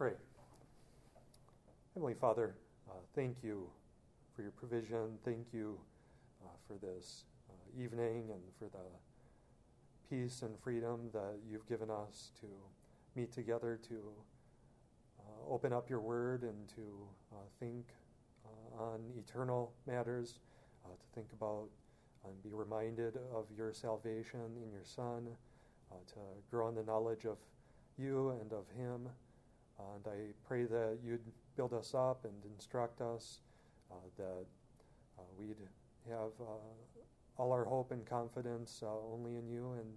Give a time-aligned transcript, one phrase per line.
[0.00, 0.12] pray.
[1.92, 2.54] Heavenly Father,
[2.88, 3.68] uh, thank you
[4.34, 5.18] for your provision.
[5.26, 5.78] Thank you
[6.42, 8.78] uh, for this uh, evening and for the
[10.08, 12.46] peace and freedom that you've given us to
[13.14, 13.96] meet together to
[15.18, 17.84] uh, open up your word and to uh, think
[18.46, 20.38] uh, on eternal matters,
[20.86, 21.68] to think about
[22.24, 25.28] and be reminded of your salvation in your Son,
[26.06, 26.14] to
[26.50, 27.36] grow in the knowledge of
[27.98, 29.10] you and of Him.
[29.80, 31.24] Uh, and I pray that you'd
[31.56, 33.40] build us up and instruct us,
[33.90, 34.44] uh, that
[35.18, 35.56] uh, we'd
[36.08, 39.88] have uh, all our hope and confidence uh, only in you and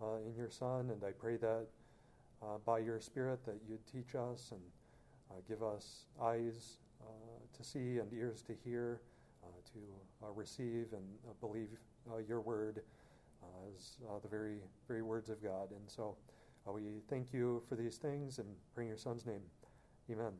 [0.00, 0.90] uh, in your Son.
[0.90, 1.66] And I pray that
[2.66, 4.60] by your Spirit that you'd teach us and
[5.48, 6.76] give us eyes
[7.56, 9.00] to see and ears to hear,
[9.72, 9.80] to
[10.34, 11.02] receive and
[11.40, 11.68] believe
[12.28, 12.82] your word
[13.66, 15.70] as the very, very words of God.
[15.70, 19.42] And so uh, we thank you for these things and bring your son's name.
[20.10, 20.32] Amen.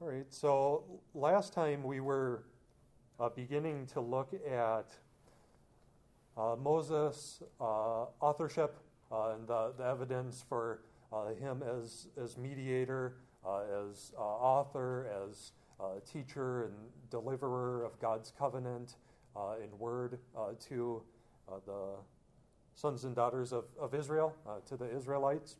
[0.00, 0.84] All right, so
[1.14, 2.44] last time we were
[3.18, 4.92] uh, beginning to look at
[6.36, 8.78] uh, Moses' uh, authorship
[9.10, 15.50] uh, and the, the, evidence for uh, him as, as mediator, as author, as
[16.04, 16.74] teacher and
[17.10, 18.96] deliverer of God's covenant
[19.60, 20.18] in word
[20.68, 21.02] to
[21.66, 21.96] the
[22.78, 25.56] sons and daughters of, of Israel, uh, to the Israelites.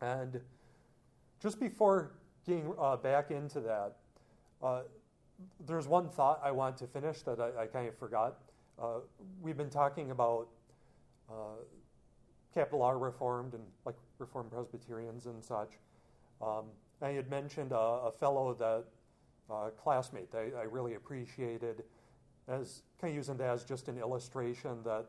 [0.00, 0.40] And
[1.40, 3.94] just before getting uh, back into that,
[4.60, 4.80] uh,
[5.68, 8.38] there's one thought I want to finish that I, I kind of forgot.
[8.76, 8.98] Uh,
[9.40, 10.48] we've been talking about
[11.30, 11.62] uh,
[12.52, 15.70] capital R Reformed and like Reformed Presbyterians and such.
[16.42, 16.64] Um,
[17.00, 18.84] I had mentioned a, a fellow that
[19.48, 21.84] uh, classmate that I, I really appreciated
[22.48, 25.06] as kind of using that as just an illustration that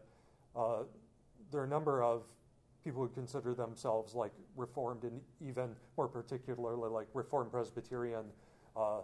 [0.60, 0.84] uh,
[1.52, 2.24] there are a number of
[2.84, 8.25] people who consider themselves like Reformed and even more particularly like Reformed Presbyterian
[8.75, 9.02] uh,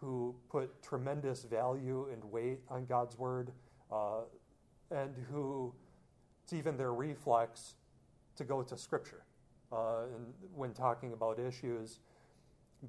[0.00, 3.52] who put tremendous value and weight on God's Word
[3.92, 4.22] uh,
[4.90, 5.72] and who
[6.42, 7.74] it's even their reflex
[8.36, 9.22] to go to Scripture
[9.72, 10.02] uh,
[10.54, 12.00] when talking about issues.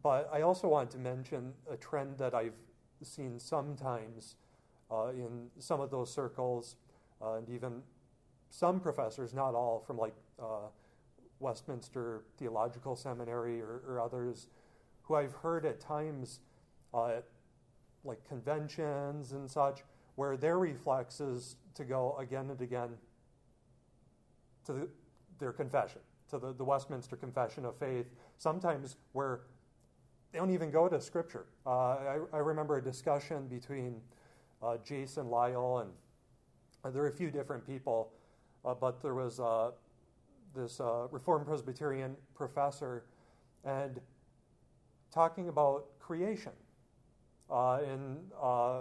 [0.03, 2.57] But I also want to mention a trend that I've
[3.01, 4.35] seen sometimes
[4.91, 6.75] uh, in some of those circles
[7.21, 7.81] and even
[8.49, 10.67] some professors, not all, from like uh,
[11.39, 14.47] Westminster Theological Seminary or, or, others,
[15.03, 16.39] who I've heard at times
[16.93, 17.25] uh, at
[18.03, 19.81] like conventions and such,
[20.15, 22.89] where their reflex is to go again and again
[24.65, 24.87] to the,
[25.39, 29.41] their confession, to the, the Westminster Confession of Faith, sometimes where
[30.31, 31.45] they don't even go to Scripture.
[31.65, 34.01] Uh, I, I, remember a discussion between
[34.61, 35.93] uh, Jason Lisle and uh,
[36.91, 38.12] there are a few different people,
[38.63, 39.72] uh, but there was uh,
[40.56, 43.06] this uh, Reformed Presbyterian professor
[43.63, 44.00] and
[45.12, 46.51] talking about creation
[47.50, 47.79] uh,
[48.41, 48.79] uh,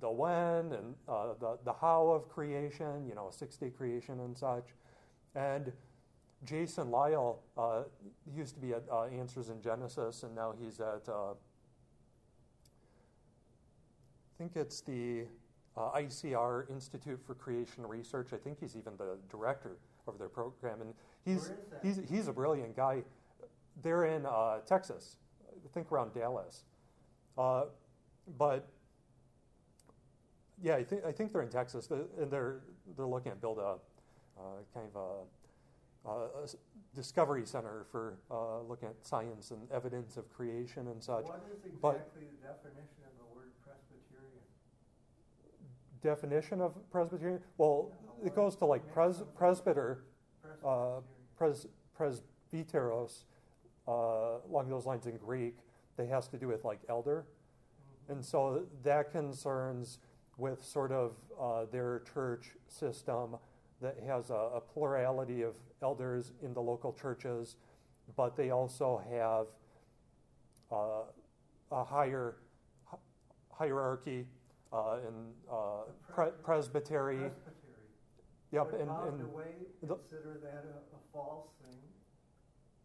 [0.00, 4.68] the when and the, the how of creation, you know, six day creation and such.
[5.34, 5.72] And
[6.44, 7.40] Jason Lisle
[8.34, 11.32] used to be at Answers in Genesis, and now he's at, I
[14.36, 15.24] think it's the
[15.76, 18.28] uh, ICR Institute for Creation Research.
[18.32, 19.76] I think he's even the director
[20.06, 21.52] of their program, and he's
[21.82, 23.02] he's he's a brilliant guy.
[23.82, 25.16] They're in uh, Texas,
[25.50, 26.64] I think around Dallas,
[27.36, 27.64] uh,
[28.38, 28.68] but
[30.62, 32.60] yeah, I think I think they're in Texas, and they're
[32.96, 33.76] they're looking at build a
[34.38, 34.42] uh,
[34.72, 35.26] kind of
[36.06, 36.48] a, a,
[36.94, 41.24] discovery center for uh, looking at science and evidence of creation and such.
[41.24, 43.33] What is exactly but, the definition of the?
[46.04, 47.40] Definition of Presbyterian?
[47.58, 47.90] Well,
[48.24, 50.04] it goes to like pres, presbyter,
[50.64, 51.00] uh,
[51.36, 51.66] pres,
[51.98, 53.24] presbyteros,
[53.88, 53.90] uh,
[54.48, 55.56] along those lines in Greek.
[55.96, 57.24] That has to do with like elder.
[58.08, 59.98] And so that concerns
[60.36, 63.36] with sort of uh, their church system
[63.80, 67.56] that has a, a, plurality of elders in the local churches,
[68.16, 69.46] but they also have
[70.72, 71.04] uh,
[71.70, 72.36] a higher
[73.50, 74.26] hierarchy
[74.74, 75.14] uh, in
[75.50, 75.54] uh,
[76.12, 77.16] pre- presbytery.
[77.18, 77.30] presbytery.
[78.50, 81.78] Yep, and, and way, consider that a, a, false thing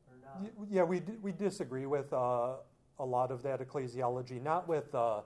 [0.07, 0.51] or not?
[0.71, 2.55] Yeah, we d- we disagree with uh,
[2.99, 5.21] a lot of that ecclesiology, not with uh,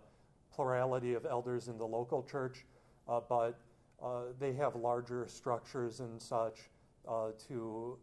[0.53, 2.65] plurality of elders in the local church,
[3.07, 3.59] uh, but
[4.01, 6.69] uh, they have larger structures and such
[7.47, 7.97] to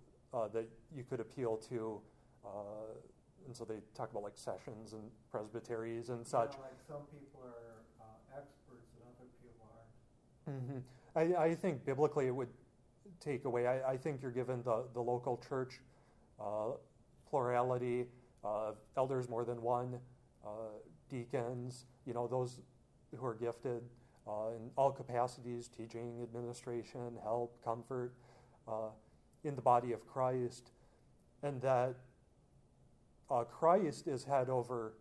[0.53, 2.01] that you could appeal to
[3.51, 6.55] and so they talk about like sessions and presbyteries and such.
[6.55, 9.91] Yeah, like some people are uh, experts and other people aren't.
[10.51, 10.79] Mm-hmm.
[11.15, 12.49] I, I, think biblically it would
[13.21, 13.67] take away.
[13.67, 15.81] I, I think you're given the, the local church
[16.41, 16.73] uh,
[17.29, 18.07] plurality,
[18.45, 19.99] uh, elders more than one,
[20.45, 20.49] uh,
[21.09, 22.61] deacons, you know, those
[23.17, 23.83] who are gifted
[24.27, 28.13] uh, in all capacities teaching, administration, help, comfort
[28.69, 28.91] uh,
[29.45, 30.71] in the body of Christ.
[31.43, 31.97] And that
[33.31, 34.95] uh, Christ is head over,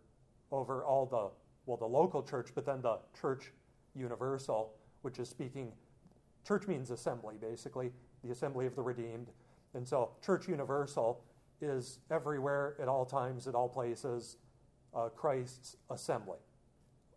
[0.50, 1.30] over all the,
[1.66, 3.52] well, the local church, but then the church
[3.94, 5.72] universal, which is speaking,
[6.46, 7.92] church means assembly, basically,
[8.24, 9.28] the assembly of the redeemed.
[9.74, 11.22] And so, church universal
[11.60, 14.36] is everywhere, at all times, at all places,
[14.94, 16.38] uh, Christ's assembly,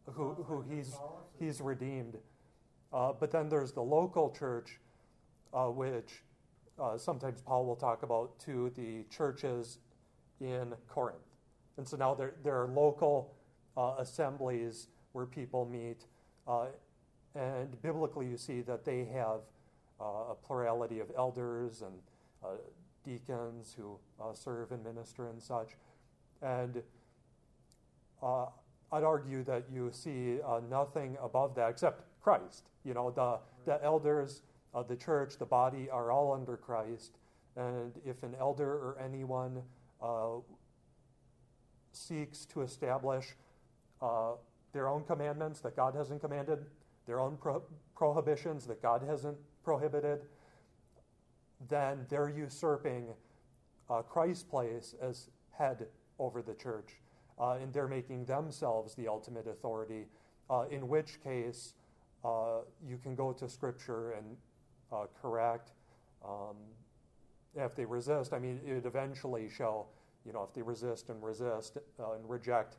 [0.05, 0.95] who, who he's,
[1.39, 2.17] he's redeemed.
[2.91, 4.79] Uh, but then there's the local church,
[5.53, 6.23] uh, which
[6.79, 9.79] uh, sometimes Paul will talk about to the churches
[10.39, 11.17] in Corinth.
[11.77, 13.33] And so now there, there are local
[13.75, 16.05] uh, assemblies where people meet.
[17.35, 19.41] Uh, and biblically, you see that they have
[19.99, 21.93] a plurality of elders and
[23.03, 25.69] deacons who uh, serve and minister and such.
[26.41, 26.81] And
[28.21, 28.45] uh,
[28.91, 32.69] I'd argue that you see uh, nothing above that except Christ.
[32.83, 34.41] You know, the, the elders
[34.73, 37.17] of the church, the body, are all under Christ.
[37.55, 39.61] And if an elder or anyone
[40.01, 40.37] uh,
[41.91, 43.35] seeks to establish
[44.01, 44.31] uh,
[44.73, 46.65] their own commandments that God hasn't commanded,
[47.05, 47.63] their own pro-
[47.95, 50.21] prohibitions that God hasn't prohibited,
[51.69, 53.07] then they're usurping
[53.89, 55.87] uh, Christ's place as head
[56.19, 56.97] over the church.
[57.39, 60.05] Uh, and they're making themselves the ultimate authority,
[60.49, 61.73] uh, in which case
[62.23, 64.37] uh, you can go to Scripture and
[64.91, 65.71] uh, correct.
[66.23, 66.55] Um,
[67.55, 69.87] if they resist, I mean, it eventually show,
[70.25, 72.77] you know, if they resist and resist uh, and reject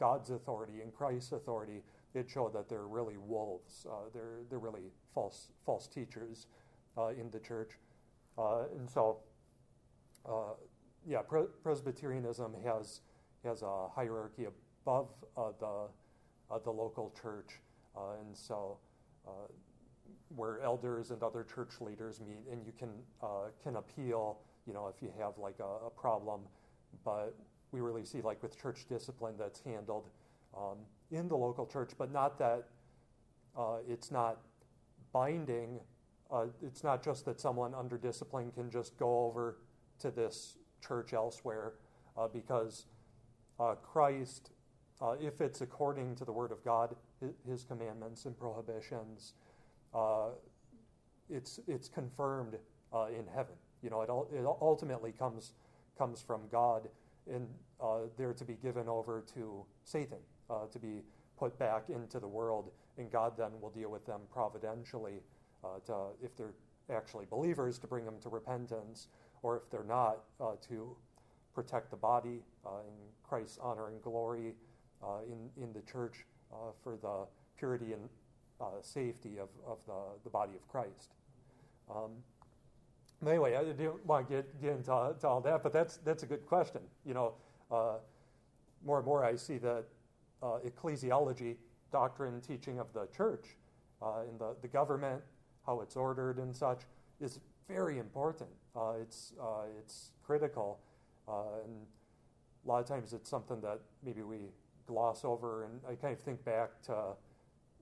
[0.00, 1.80] God's authority and Christ's authority,
[2.14, 3.86] it showed that they're really wolves.
[4.12, 6.46] they're, they're really false, false teachers
[6.96, 7.78] uh, in the church.
[8.36, 9.18] Uh, and so,
[10.26, 10.54] uh,
[11.06, 13.00] yeah, Pre- Presbyterianism has,
[13.44, 14.46] has a hierarchy
[14.84, 15.08] above
[15.58, 15.88] the,
[16.64, 17.60] the local church.
[18.20, 18.78] and so,
[20.34, 22.90] where elders and other church leaders meet, and you can,
[23.62, 26.40] can appeal, you know, if you have like a, a problem.
[27.04, 27.34] But
[27.70, 30.08] we really see, like with church discipline, that's handled
[30.56, 30.78] um,
[31.12, 32.64] in the local church, but not that
[33.56, 34.38] uh, it's not
[35.12, 35.78] binding
[36.32, 39.58] uh, it's not just that someone under discipline can just go over
[39.98, 41.74] to this church elsewhere,
[42.16, 42.86] uh, because
[43.60, 44.50] uh, Christ,
[45.02, 46.96] uh, if it's according to the Word of God,
[47.46, 49.34] His commandments and prohibitions,
[49.94, 50.30] uh,
[51.28, 52.54] it's it's confirmed
[53.10, 53.54] in heaven.
[53.82, 55.52] You know, it, it ultimately comes
[55.98, 56.88] comes from God,
[57.30, 57.46] and
[58.16, 60.18] they're to be given over to Satan
[60.70, 61.02] to be
[61.38, 65.20] put back into the world, and God then will deal with them providentially
[65.64, 66.54] uh, to, if they're
[66.94, 69.08] actually believers, to bring them to repentance,
[69.42, 70.96] or if they're not, uh, to
[71.54, 72.94] protect the body uh, in
[73.28, 74.54] Christ's honor and glory
[75.26, 76.24] in, in the church
[76.82, 77.26] for the
[77.58, 78.08] purity and
[78.82, 81.14] safety of, of the, the body of Christ.
[81.90, 82.10] Um,
[83.26, 86.26] anyway, I didn't want to get, get into to all that, but that's, that's a
[86.26, 86.80] good question.
[87.04, 87.34] You know,
[87.70, 87.94] uh,
[88.84, 89.84] more and more I see that
[90.42, 91.56] uh, ecclesiology,
[91.90, 93.56] doctrine, teaching of the church,
[94.00, 95.22] uh, the, the government,
[95.66, 96.80] how it's ordered and such,
[97.20, 97.38] is
[97.68, 98.50] very important.
[98.74, 100.80] Uh, it's, uh, it's critical.
[101.28, 101.86] Uh, and
[102.64, 104.38] a lot of times it's something that maybe we
[104.86, 105.64] gloss over.
[105.64, 107.14] And I kind of think back to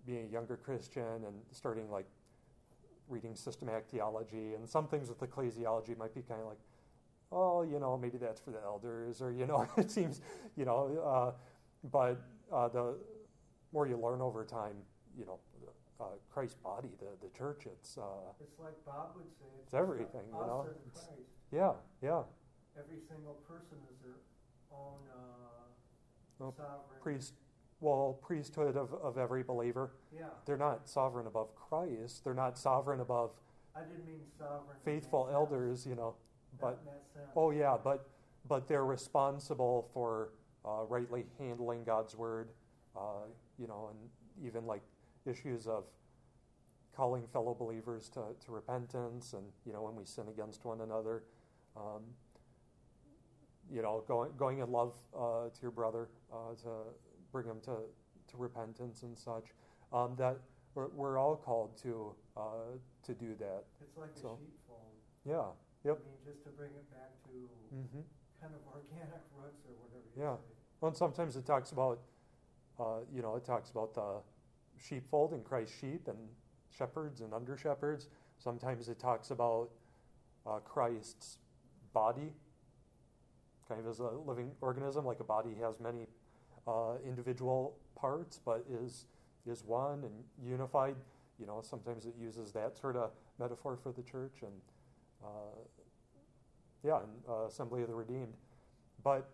[0.06, 2.06] being a younger Christian and starting like
[3.08, 4.54] reading systematic theology.
[4.54, 6.58] And some things with ecclesiology might be kind of like,
[7.32, 10.20] oh, you know, maybe that's for the elders, or, you know, it seems,
[10.56, 11.32] you know, uh,
[11.90, 12.20] but
[12.52, 12.97] uh, the
[13.73, 14.75] more you learn over time,
[15.19, 15.38] you know,
[16.00, 17.66] uh, Christ's body, the, the church.
[17.66, 18.02] It's uh,
[18.40, 19.45] it's like Bob would say.
[19.59, 20.66] It's, it's everything, you know.
[20.87, 21.09] It's,
[21.52, 22.23] yeah, yeah.
[22.78, 24.16] Every single person is their
[24.73, 25.69] own uh,
[26.38, 27.35] well, sovereign priest.
[27.80, 29.92] Well, priesthood of, of every believer.
[30.14, 30.25] Yeah.
[30.45, 32.25] They're not sovereign above Christ.
[32.25, 33.30] They're not sovereign above.
[33.75, 34.76] I didn't mean sovereign.
[34.85, 36.14] Faithful elders, you know,
[36.61, 36.83] but
[37.37, 38.09] oh yeah, but
[38.49, 40.30] but they're responsible for
[40.64, 42.48] uh, rightly handling God's word,
[42.96, 43.26] uh,
[43.58, 44.82] you know, and even like
[45.26, 45.84] issues of
[46.94, 51.22] calling fellow believers to, to repentance and, you know, when we sin against one another.
[51.76, 52.02] Um,
[53.72, 56.68] you know, going, going in love uh, to your brother uh, to
[57.32, 57.76] bring him to,
[58.30, 59.54] to repentance and such.
[59.92, 60.38] Um, that
[60.74, 63.64] we're, we're, all called to uh, to do that.
[63.80, 64.94] It's like so, a sheepfold.
[65.26, 65.50] Yeah.
[65.84, 65.98] Yep.
[65.98, 68.04] I mean, just to bring it back to mm-hmm.
[68.40, 70.06] Kind of organic roots or whatever.
[70.16, 70.37] yeah.
[70.37, 70.54] Say.
[70.80, 72.00] Well, and sometimes it talks about,
[72.78, 74.20] uh, you know, it talks about the
[74.78, 76.16] sheepfold and Christ's sheep, and
[76.76, 78.09] shepherds and under shepherds.
[78.38, 79.68] Sometimes it talks about
[80.47, 81.38] uh, Christ's
[81.92, 82.32] body,
[83.68, 86.06] kind of as a living organism, like a body has many
[86.66, 89.06] uh, individual parts, but is
[89.47, 90.97] is one and unified.
[91.38, 94.52] You know, sometimes it uses that sort of metaphor for the church, and
[95.23, 95.28] uh,
[96.84, 98.34] yeah, and uh, Assembly of the Redeemed.
[99.02, 99.30] But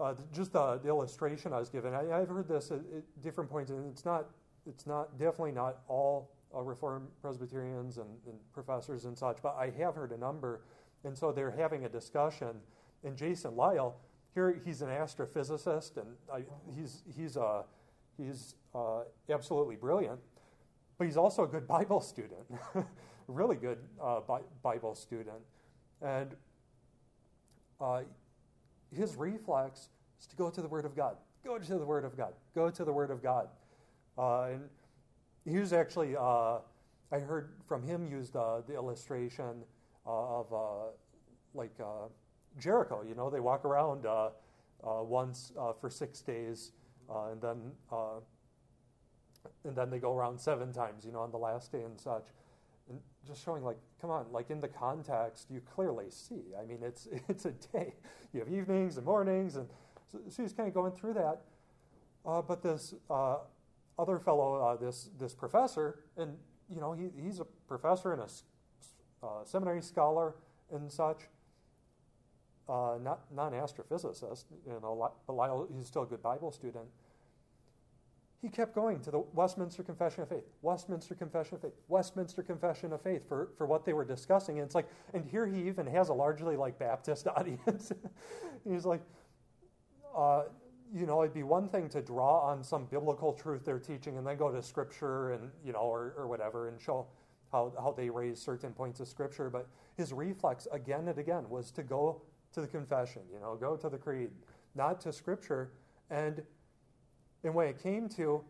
[0.00, 3.50] uh, just the, the, illustration I was given, I, have heard this at, at, different
[3.50, 4.30] points, and it's not,
[4.66, 9.70] it's not definitely not all uh, Reformed Presbyterians and, and, professors and such, but I
[9.78, 10.62] have heard a number,
[11.04, 12.56] and so they're having a discussion.
[13.04, 13.96] And Jason Lisle,
[14.34, 16.42] here he's an astrophysicist, and I,
[16.74, 17.62] he's he's uh,
[18.16, 20.20] he's uh, absolutely brilliant,
[20.98, 22.46] but he's also a good Bible student,
[23.30, 24.20] really good uh,
[24.62, 25.40] Bible student,
[26.02, 26.34] and
[27.80, 28.02] uh,
[28.94, 29.88] his reflex
[30.20, 31.16] is to go to the Word of God.
[31.44, 32.34] Go to the Word of God.
[32.54, 33.48] Go to the Word of God.
[34.18, 34.68] Uh, and
[35.46, 36.58] he was actually, uh,
[37.12, 39.62] I heard from him used uh, the illustration
[40.06, 40.92] uh, of
[41.54, 41.76] like
[42.58, 43.02] Jericho.
[43.08, 44.04] You know, they walk around
[44.82, 46.72] once for six days,
[47.08, 47.72] and then
[49.64, 51.04] and then they go around seven times.
[51.04, 52.26] You know, on the last day and such
[52.90, 56.42] and just showing like come on like in the context you clearly see.
[56.60, 57.94] I mean it's it's a day.
[58.32, 59.68] You have evenings and mornings and
[60.10, 61.42] so, he's kind of going through that.
[62.26, 63.36] Uh, but this uh,
[63.98, 66.36] other fellow uh, this this professor and
[66.68, 70.34] you know he, he's a professor and a uh, seminary scholar
[70.72, 71.28] and such.
[72.68, 76.86] Uh, not not an astrophysicist you know but he's still a good bible student
[78.42, 82.92] he kept going to the Westminster Confession of Faith, Westminster Confession of Faith, Westminster Confession
[82.92, 84.58] of Faith for, for what they were discussing.
[84.58, 87.92] And it's like, and here he even has a largely like Baptist audience.
[88.68, 89.02] He's like,
[90.16, 90.44] uh,
[90.92, 94.26] you know, it'd be one thing to draw on some biblical truth they're teaching and
[94.26, 97.06] then go to Scripture and, you know, or, or whatever and show
[97.52, 99.50] how, how they raise certain points of Scripture.
[99.50, 103.76] But his reflex again and again was to go to the confession, you know, go
[103.76, 104.30] to the creed,
[104.74, 105.72] not to Scripture.
[106.10, 106.42] And
[107.44, 108.42] and when it came to,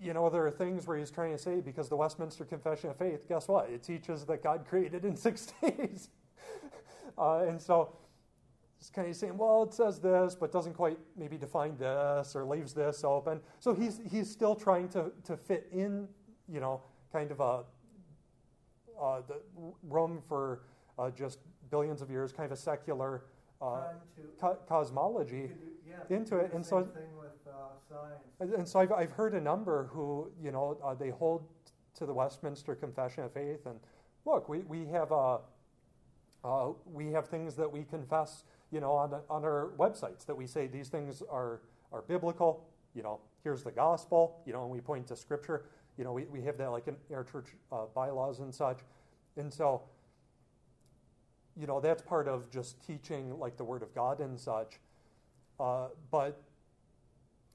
[0.00, 2.96] you know, there are things where he's trying to say, because the Westminster Confession of
[2.96, 3.70] Faith, guess what?
[3.70, 6.10] It teaches that God created in six days.
[7.18, 7.96] uh, and so
[8.78, 12.44] he's kind of saying, well, it says this, but doesn't quite maybe define this or
[12.44, 13.40] leaves this open.
[13.60, 16.08] So he's, he's still trying to, to fit in,
[16.48, 17.64] you know, kind of a
[19.00, 19.40] uh, the
[19.82, 20.62] room for
[20.98, 21.38] uh, just
[21.70, 23.24] billions of years, kind of a secular
[23.60, 23.80] uh,
[24.40, 25.50] co- cosmology
[25.88, 26.52] yeah, into it.
[26.52, 26.88] And so, with,
[28.40, 31.46] and, and, so I've, I've heard a number who, you know, uh, they hold
[31.94, 33.66] to the Westminster Confession of Faith.
[33.66, 33.80] And
[34.24, 35.38] look, we, we have uh,
[36.46, 40.46] uh, we have things that we confess, you know, on, on our websites that we
[40.46, 42.64] say these things are, are biblical.
[42.94, 45.64] You know, here's the gospel, you know, and we point to scripture.
[45.98, 48.78] You know, we, we have that like in our church uh, bylaws and such.
[49.36, 49.82] And so,
[51.58, 54.78] you know, that's part of just teaching like the Word of God and such.
[55.58, 56.42] Uh, but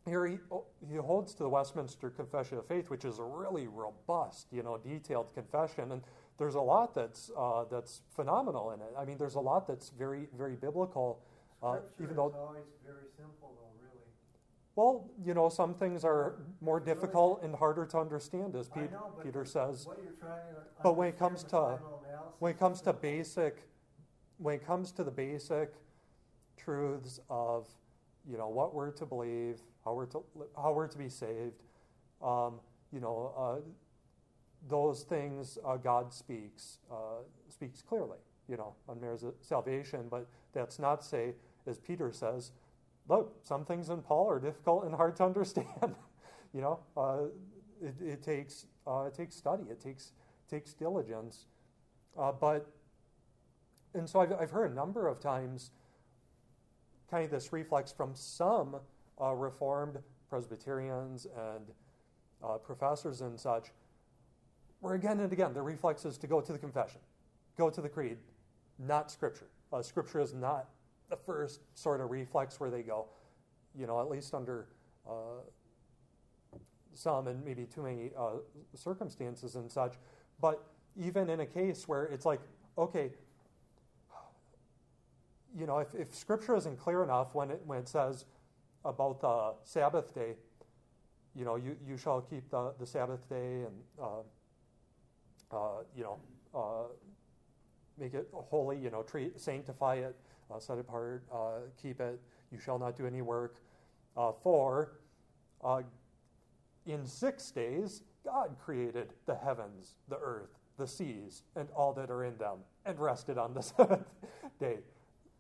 [0.06, 3.68] here he, oh, he holds to the Westminster Confession of Faith, which is a really
[3.68, 6.02] robust, you know, detailed confession, and
[6.38, 8.94] there's a lot that's uh, that's phenomenal in it.
[8.98, 11.20] I mean, there's a lot that's very very biblical.
[11.62, 14.02] Uh, even though always very simple, though, really.
[14.76, 19.12] Well, you know, some things are more difficult and harder to understand, as Pete, know,
[19.24, 19.88] Peter says.
[20.82, 21.78] but when it comes to
[22.40, 23.68] when it comes to basic,
[24.42, 25.74] when it comes to the basic
[26.58, 27.68] truths of
[28.30, 30.24] you know what we're to believe, how we're to
[30.56, 31.64] how we're to be saved.
[32.22, 32.60] Um,
[32.92, 33.62] you know, uh,
[34.68, 38.18] those things uh, God speaks uh, speaks clearly.
[38.50, 41.36] You know, on of salvation, but that's not say,
[41.68, 42.52] as Peter says,
[43.08, 45.68] look, some things in Paul are difficult and hard to understand.
[46.54, 47.26] you know, uh,
[47.82, 50.12] it, it, takes uh, it takes study, it takes
[50.50, 51.46] takes diligence,
[52.20, 52.70] uh, but
[53.94, 55.72] and so I've, I've heard a number of times
[57.10, 58.78] kind of this reflex from some
[59.22, 59.98] uh, Reformed
[60.30, 61.66] Presbyterians and
[62.44, 63.68] uh, professors and such,
[64.80, 67.02] where again and again the reflex is to go to the confession,
[67.58, 68.18] go to the creed,
[68.80, 69.48] not Scripture.
[69.74, 70.68] Uh, scripture is not
[71.10, 73.06] the first sort of reflex where they go,
[73.78, 74.68] you know, at least under
[75.08, 75.42] uh,
[76.94, 78.32] some and maybe too many uh,
[78.76, 79.96] circumstances and such.
[80.42, 80.64] But
[80.98, 82.42] even in a case where it's like,
[82.78, 83.12] okay,
[85.58, 88.26] you know, if, if Scripture isn't clear enough when it, when it says
[88.86, 90.36] about the Sabbath day,
[91.36, 96.20] you know, you, you shall keep the, the Sabbath day and, uh, uh, you know,
[96.54, 96.88] uh,
[97.98, 100.16] make it holy, you know, treat, sanctify it,
[100.54, 102.20] uh, set it apart, uh, keep it.
[102.52, 103.58] You shall not do any work.
[104.18, 105.00] Uh, for
[106.86, 112.24] in six days God created the heavens, the earth, the seas, and all that are
[112.24, 114.08] in them, and rested on the seventh
[114.60, 114.80] day.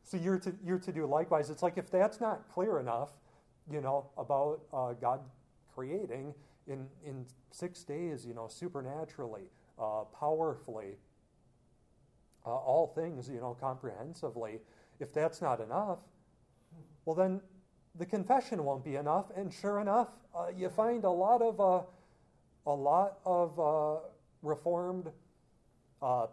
[0.03, 1.49] So you're to, you're to do likewise.
[1.49, 3.11] It's like if that's not clear enough,
[3.71, 5.21] you know, about uh, God
[5.73, 6.33] creating
[6.67, 9.43] in, in six days, you know, supernaturally,
[9.79, 10.97] uh, powerfully,
[12.45, 14.59] uh, all things, you know, comprehensively,
[14.99, 15.99] if that's not enough,
[17.05, 17.41] well, then
[17.97, 19.25] the confession won't be enough.
[19.35, 21.81] And sure enough, uh, you find a lot of, uh,
[22.65, 23.99] a lot of uh,
[24.41, 25.11] reformed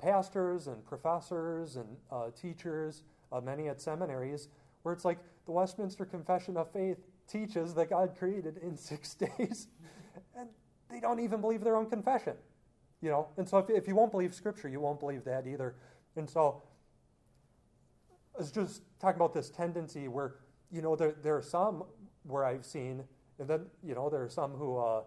[0.01, 1.97] pastors and professors and
[2.35, 3.03] teachers,
[3.43, 4.49] many at seminaries,
[4.83, 9.69] where it's like the Westminster Confession of Faith teaches that God created in six days,
[10.37, 10.49] and
[10.91, 12.35] they don't even believe their own confession.
[13.01, 15.77] You know, and so if, if you won't believe Scripture, you won't believe that either.
[16.17, 16.63] And so,
[18.35, 20.37] I was just talking about this tendency where,
[20.71, 21.85] you know, there, there are some
[22.25, 23.05] where I've seen,
[23.39, 25.03] and then, you know, there are some who uh,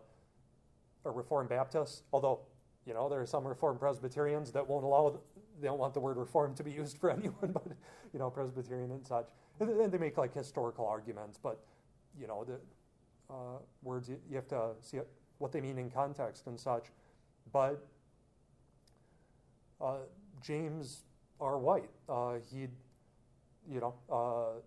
[1.06, 2.40] are Reformed Baptists, although,
[2.86, 5.20] you know, there are some Reformed Presbyterians that won't allow,
[5.62, 7.68] they don't want the word reform to be used for anyone but,
[8.14, 9.30] you know, Presbyterian and such.
[9.60, 11.60] And they make like historical arguments, but
[12.20, 12.60] you know, the
[13.30, 15.00] uh, words, you, you, have to see
[15.38, 16.88] what they mean in context and such.
[17.54, 17.86] But
[19.80, 19.98] uh,
[20.42, 21.04] James
[21.40, 21.58] R.
[21.58, 22.68] White, uh, he,
[23.70, 24.60] you know, uh,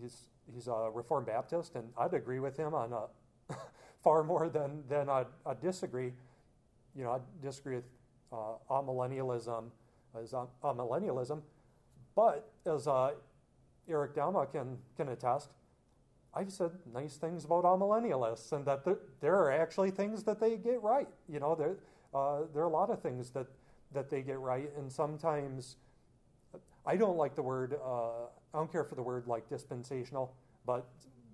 [0.00, 3.54] he's, he's a Reformed Baptist, and I'd agree with him on uh,
[4.02, 5.26] far more than, than I'd,
[5.60, 6.12] disagree.
[6.96, 7.88] You know, I disagree with
[8.32, 9.64] uh, amillennialism
[10.20, 11.42] as amillennialism,
[12.14, 12.88] but as
[13.88, 15.50] Eric Dama can, can attest,
[16.34, 20.56] I've said nice things about amillennialists and that there, there are actually things that they
[20.56, 21.08] get right.
[21.28, 21.78] You know, there,
[22.14, 23.46] uh, there are a lot of things that,
[23.92, 25.76] that they get right, and sometimes
[26.86, 30.34] I don't like the word, uh, I don't care for the word like dispensational,
[30.66, 30.86] but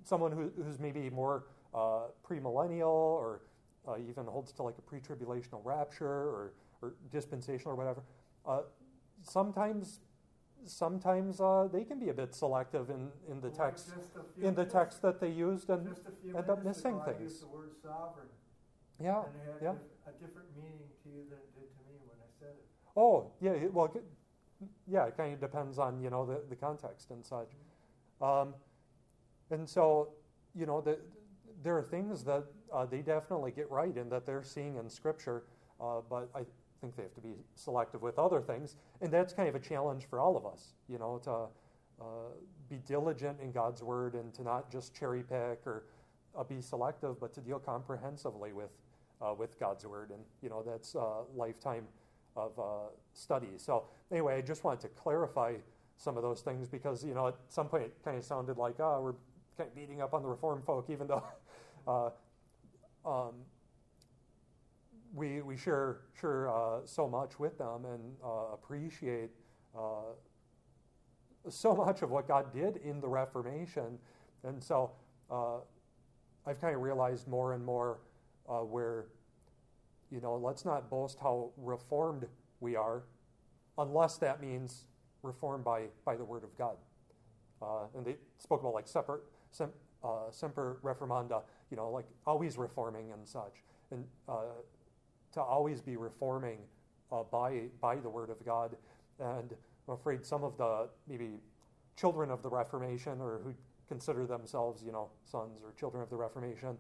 [0.05, 3.43] someone who, who's maybe more uh, premillennial or
[3.87, 6.53] uh, even holds to like a pre tribulational rapture or,
[6.83, 8.03] or dispensational or whatever,
[8.47, 8.61] uh,
[9.23, 10.01] sometimes
[10.67, 13.93] sometimes uh, they can be a bit selective in, in the well, text
[14.41, 15.95] in the text that they used and
[16.37, 17.41] end up missing ago, things.
[17.41, 18.29] The word sovereign.
[19.03, 20.09] Yeah, and it had yeah.
[20.09, 22.65] a different meaning to you than it did to me when I said it.
[22.97, 23.69] Oh, yeah.
[23.73, 23.95] Well,
[24.87, 25.07] yeah.
[25.07, 27.51] It kind of depends on you know the, the context and such.
[28.23, 28.25] Mm-hmm.
[28.25, 28.55] Um,
[29.51, 30.11] and so
[30.55, 30.99] you know the,
[31.63, 35.45] there are things that uh, they definitely get right and that they're seeing in Scripture,
[35.81, 36.41] uh, but I
[36.85, 38.77] think they have to be selective with other things.
[39.01, 41.47] And that's kind of a challenge for all of us, you know, to
[42.01, 42.05] uh,
[42.69, 45.85] be diligent in God's word and to not just cherry pick or
[46.39, 48.71] uh, be selective, but to deal comprehensively with,
[49.23, 50.11] uh, with God's word.
[50.11, 51.87] And, you know, that's a lifetime
[52.37, 53.53] of uh, study.
[53.57, 55.55] So, anyway, I just wanted to clarify
[55.97, 58.81] some of those things because, you know, at some point it kind of sounded like,
[58.81, 59.13] oh, we're
[59.57, 61.23] kind of beating up on the Reformed folk, even though.
[61.87, 62.09] Uh,
[63.05, 63.35] um,
[65.15, 69.31] we, we share, share uh, so much with them and uh, appreciate
[69.77, 70.13] uh,
[71.49, 73.99] so much of what God did in the Reformation.
[74.43, 74.91] And so
[75.31, 75.59] uh,
[76.47, 78.01] I've kind of realized more and more
[78.49, 79.07] uh, where,
[80.11, 82.27] you know, let's not boast how reformed
[82.61, 83.05] we are
[83.79, 84.85] unless that means
[85.23, 86.77] reformed by, by the Word of God.
[87.63, 89.23] Uh, and they spoke about like separate,
[89.53, 89.71] sem,
[90.31, 93.63] semper reformanda, you know, like always reforming and such.
[93.91, 94.05] And
[95.35, 96.59] to always be reforming
[97.13, 98.77] uh, by, by the Word of God.
[99.21, 99.55] And
[99.89, 101.41] I'm afraid some of the maybe
[101.97, 103.55] children of the Reformation or who
[103.89, 106.77] consider themselves, you know, sons or children of the Reformation,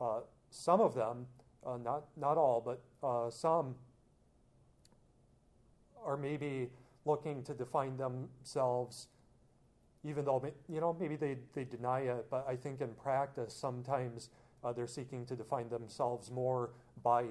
[0.00, 1.26] uh, some of them,
[1.66, 3.74] uh, not, not all, but uh, some
[6.04, 6.70] are maybe
[7.04, 9.08] looking to define themselves
[10.04, 14.30] even though you know maybe they, they deny it but i think in practice sometimes
[14.62, 16.70] uh, they're seeking to define themselves more
[17.02, 17.24] by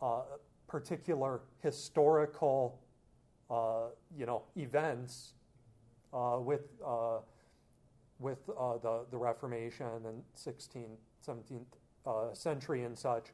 [0.00, 0.22] uh,
[0.66, 2.78] particular historical,
[3.50, 5.34] uh, you know, events
[6.12, 7.18] uh, with uh,
[8.18, 13.32] with uh, the the Reformation and 16th, 17th century and such,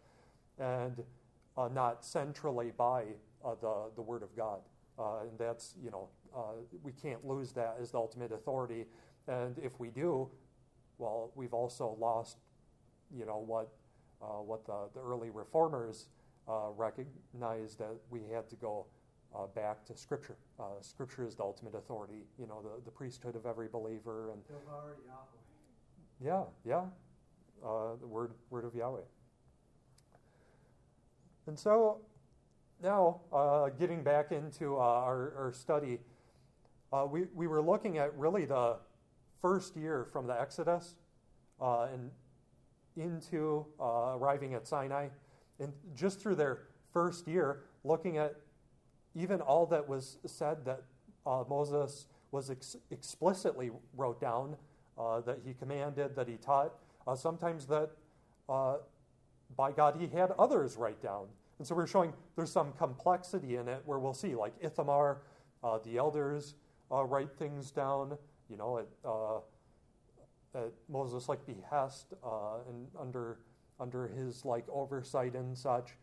[0.58, 1.02] and
[1.72, 3.04] not centrally by
[3.60, 4.60] the the Word of God.
[4.98, 6.08] and that's you know
[6.82, 8.86] we can't lose that as the ultimate authority.
[9.28, 10.28] And if we do,
[10.98, 12.38] well, we've also lost,
[13.16, 13.68] you know, what
[14.22, 16.06] uh, what the, the early reformers
[16.48, 18.86] uh, recognized that we had to go
[19.34, 20.36] uh, back to Scripture.
[20.80, 24.30] Scripture is the ultimate authority, you know, the, the priesthood of every believer.
[24.30, 24.40] And
[26.24, 26.84] yeah, yeah,
[27.62, 29.00] the word word of Yahweh.
[31.48, 32.02] And so
[32.82, 36.00] now, uh, getting back into uh, our, our, study,
[36.92, 38.76] uh, we, we were looking at really the
[39.40, 40.96] first year from the Exodus
[41.60, 42.10] and
[42.96, 45.08] into uh, arriving at Sinai.
[45.58, 46.60] And just through their
[46.92, 48.36] first year, looking at
[49.14, 50.82] even all that was said that
[51.26, 54.56] uh, Moses was ex- explicitly wrote down,
[54.98, 56.72] uh, that he commanded, that he taught,
[57.06, 57.90] uh, sometimes that
[58.48, 58.76] uh,
[59.56, 61.26] by God he had others write down.
[61.58, 65.18] And so we're showing there's some complexity in it where we'll see, like Ithamar,
[65.62, 66.54] uh, the elders
[66.90, 68.18] write things down,
[68.50, 68.86] you know, at,
[70.54, 72.12] at Moses' like behest
[72.68, 73.38] and under
[73.80, 75.96] under his like oversight and such.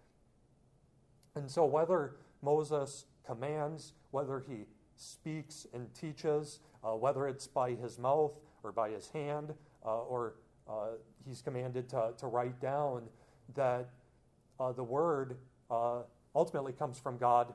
[1.36, 7.98] And so whether Moses commands, whether he speaks and teaches, uh, whether it's by his
[7.98, 9.54] mouth or by his hand,
[9.86, 10.36] uh, or
[10.68, 10.90] uh,
[11.26, 13.04] he's commanded to, to write down,
[13.56, 13.90] that
[14.60, 15.38] uh, the word
[15.72, 16.02] uh,
[16.36, 17.54] ultimately comes from God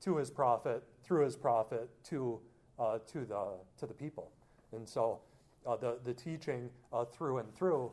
[0.00, 2.38] to his prophet, through his prophet, to,
[2.78, 3.46] uh, to, the,
[3.78, 4.30] to the people.
[4.72, 5.20] And so
[5.64, 6.70] the, the teaching
[7.12, 7.90] through and through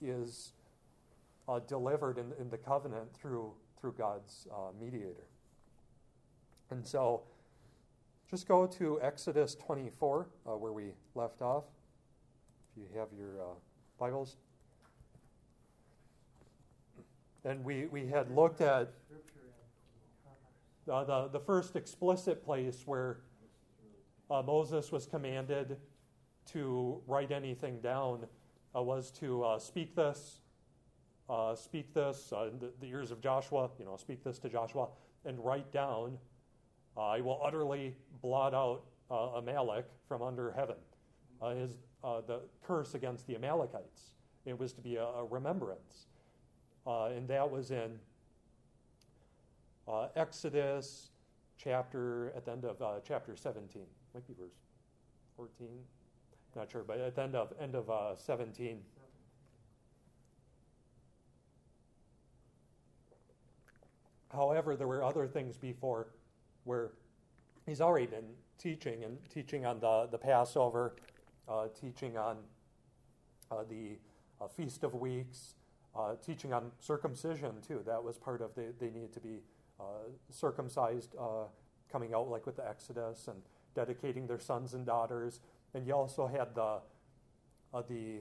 [0.00, 0.52] is
[1.66, 4.46] delivered in, in the covenant through, through God's
[4.80, 5.26] mediator.
[6.70, 7.22] And so
[8.30, 11.64] just go to Exodus 24, uh, where we left off,
[12.76, 13.54] if you have your uh,
[13.98, 14.36] Bibles.
[17.44, 18.92] And we, we had looked at
[20.90, 23.20] uh, the, the first explicit place where
[24.30, 25.78] uh, Moses was commanded
[26.52, 28.26] to write anything down
[28.74, 30.40] uh, was to uh, speak this,
[31.56, 34.88] speak this in the, the ears of Joshua, you know, speak this to Joshua,
[35.24, 36.18] and write down
[36.98, 40.74] uh, I will utterly blot out uh, Amalek from under heaven.
[41.40, 44.14] Uh, his, the curse against the Amalekites.
[44.44, 46.06] It was to be a, a remembrance.
[46.86, 47.98] and that was in
[50.16, 51.10] Exodus
[51.56, 53.82] chapter, at the end of chapter 17.
[54.12, 54.54] Might be verse
[55.36, 55.68] 14.
[56.56, 58.80] Not sure, but at the end of, end of 17.
[64.32, 66.08] However, there were other things before
[66.64, 66.90] where
[67.66, 68.26] he's already been
[68.58, 70.96] teaching and teaching on the, the Passover,
[71.48, 72.36] uh, teaching on
[73.50, 73.96] uh, the
[74.40, 75.54] uh, Feast of Weeks,
[75.96, 77.82] uh, teaching on circumcision too.
[77.86, 79.40] That was part of the, they needed to be
[79.80, 81.44] uh, circumcised, uh,
[81.90, 83.40] coming out like with the Exodus and
[83.74, 85.40] dedicating their sons and daughters.
[85.74, 86.78] And you also had the
[87.72, 88.20] the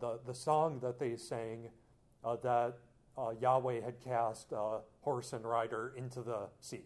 [0.00, 1.68] the the song that they sang
[2.22, 2.74] that
[3.20, 6.84] uh, Yahweh had cast uh, horse and rider into the sea.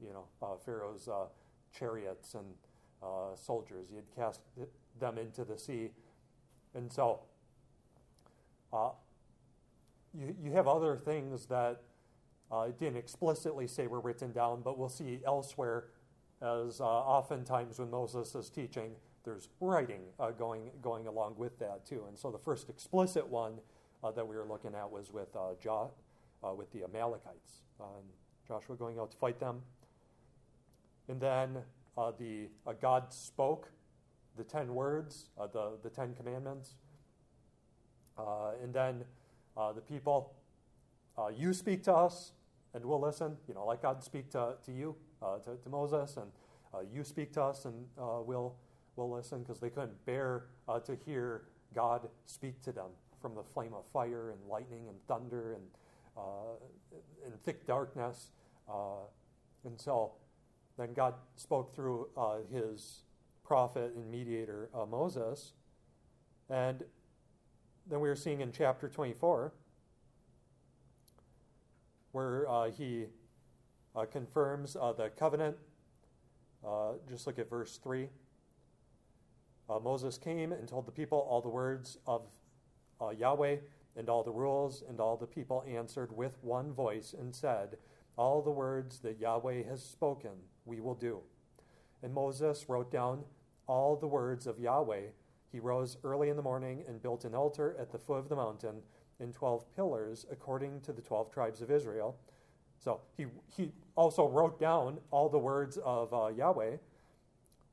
[0.00, 1.26] You know, uh, Pharaoh's uh,
[1.76, 2.46] chariots and
[3.02, 3.86] uh, soldiers.
[3.90, 4.40] He had cast
[4.98, 5.90] them into the sea.
[6.74, 7.20] And so
[8.72, 8.90] uh,
[10.12, 11.82] you, you have other things that
[12.52, 15.88] it didn't explicitly say were written down, but we'll see elsewhere
[16.42, 18.92] as oftentimes when Moses is teaching,
[19.24, 20.02] there's writing
[20.38, 22.04] going, going along with that too.
[22.08, 23.54] And so the first explicit one
[24.04, 25.90] uh, that we were looking at was with uh, jo-
[26.44, 27.62] uh, with the Amalekites.
[27.80, 28.04] and
[28.46, 29.62] Joshua going out to fight them.
[31.08, 31.58] And then
[32.18, 32.48] the
[32.80, 33.70] God spoke
[34.36, 36.74] the ten words, the, the Ten Commandments.
[38.18, 39.04] and then
[39.56, 40.34] the people,
[41.34, 42.32] you speak to us,
[42.74, 43.36] and we'll listen.
[43.48, 45.05] You know, like God speak to, to you, uh,
[45.44, 46.30] to, to, Moses, and
[46.74, 48.54] uh, you speak to us, and uh, we'll
[48.96, 50.46] we'll listen because they couldn't bear
[50.84, 51.42] to hear
[51.74, 52.88] God speak to them
[53.20, 55.64] from the flame of fire and lightning and thunder and,
[56.16, 58.30] uh, and thick darkness.
[58.68, 59.04] Uh,
[59.64, 60.12] and so
[60.78, 63.02] then God spoke through uh, his
[63.44, 65.52] prophet and mediator uh, Moses.
[66.50, 66.84] And
[67.88, 69.52] then we are seeing in chapter 24
[72.12, 73.06] where uh, he uh,
[73.96, 75.56] Uh, confirms uh, the covenant.
[76.66, 78.08] Uh, just look at verse 3.
[79.82, 82.22] Moses came and told the people all the words of
[83.00, 83.56] uh, Yahweh,
[83.96, 87.78] and all the rules, and all the people answered with one voice and said,
[88.16, 90.32] All the words that Yahweh has spoken,
[90.66, 91.20] we will do.
[92.02, 93.24] And Moses wrote down
[93.66, 95.06] all the words of Yahweh.
[95.50, 98.36] He rose early in the morning and built an altar at the foot of the
[98.36, 98.82] mountain
[99.18, 102.18] in 12 pillars according to the 12 tribes of Israel.
[102.78, 106.76] So he, he also wrote down all the words of uh, Yahweh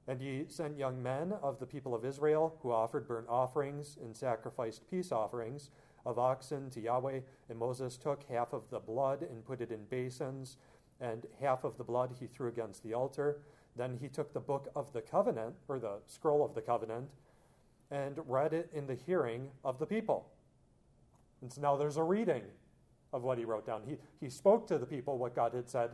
[0.07, 4.15] and he sent young men of the people of Israel who offered burnt offerings and
[4.15, 5.69] sacrificed peace offerings
[6.05, 7.21] of oxen to Yahweh.
[7.49, 10.57] And Moses took half of the blood and put it in basins,
[10.99, 13.39] and half of the blood he threw against the altar.
[13.77, 17.09] Then he took the book of the covenant, or the scroll of the covenant,
[17.89, 20.27] and read it in the hearing of the people.
[21.41, 22.43] And so now there's a reading
[23.13, 23.83] of what he wrote down.
[23.85, 25.91] He, he spoke to the people what God had said.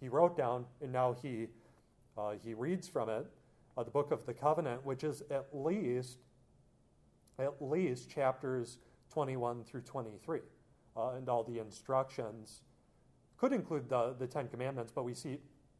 [0.00, 1.48] He wrote down, and now he,
[2.18, 3.26] uh, he reads from it
[3.76, 6.18] uh, the book of the covenant, which is at least
[7.38, 8.78] at least chapters
[9.12, 10.40] 21 through 23.
[10.96, 12.62] Uh, and all the instructions
[13.36, 15.38] could include the, the Ten Commandments, but we see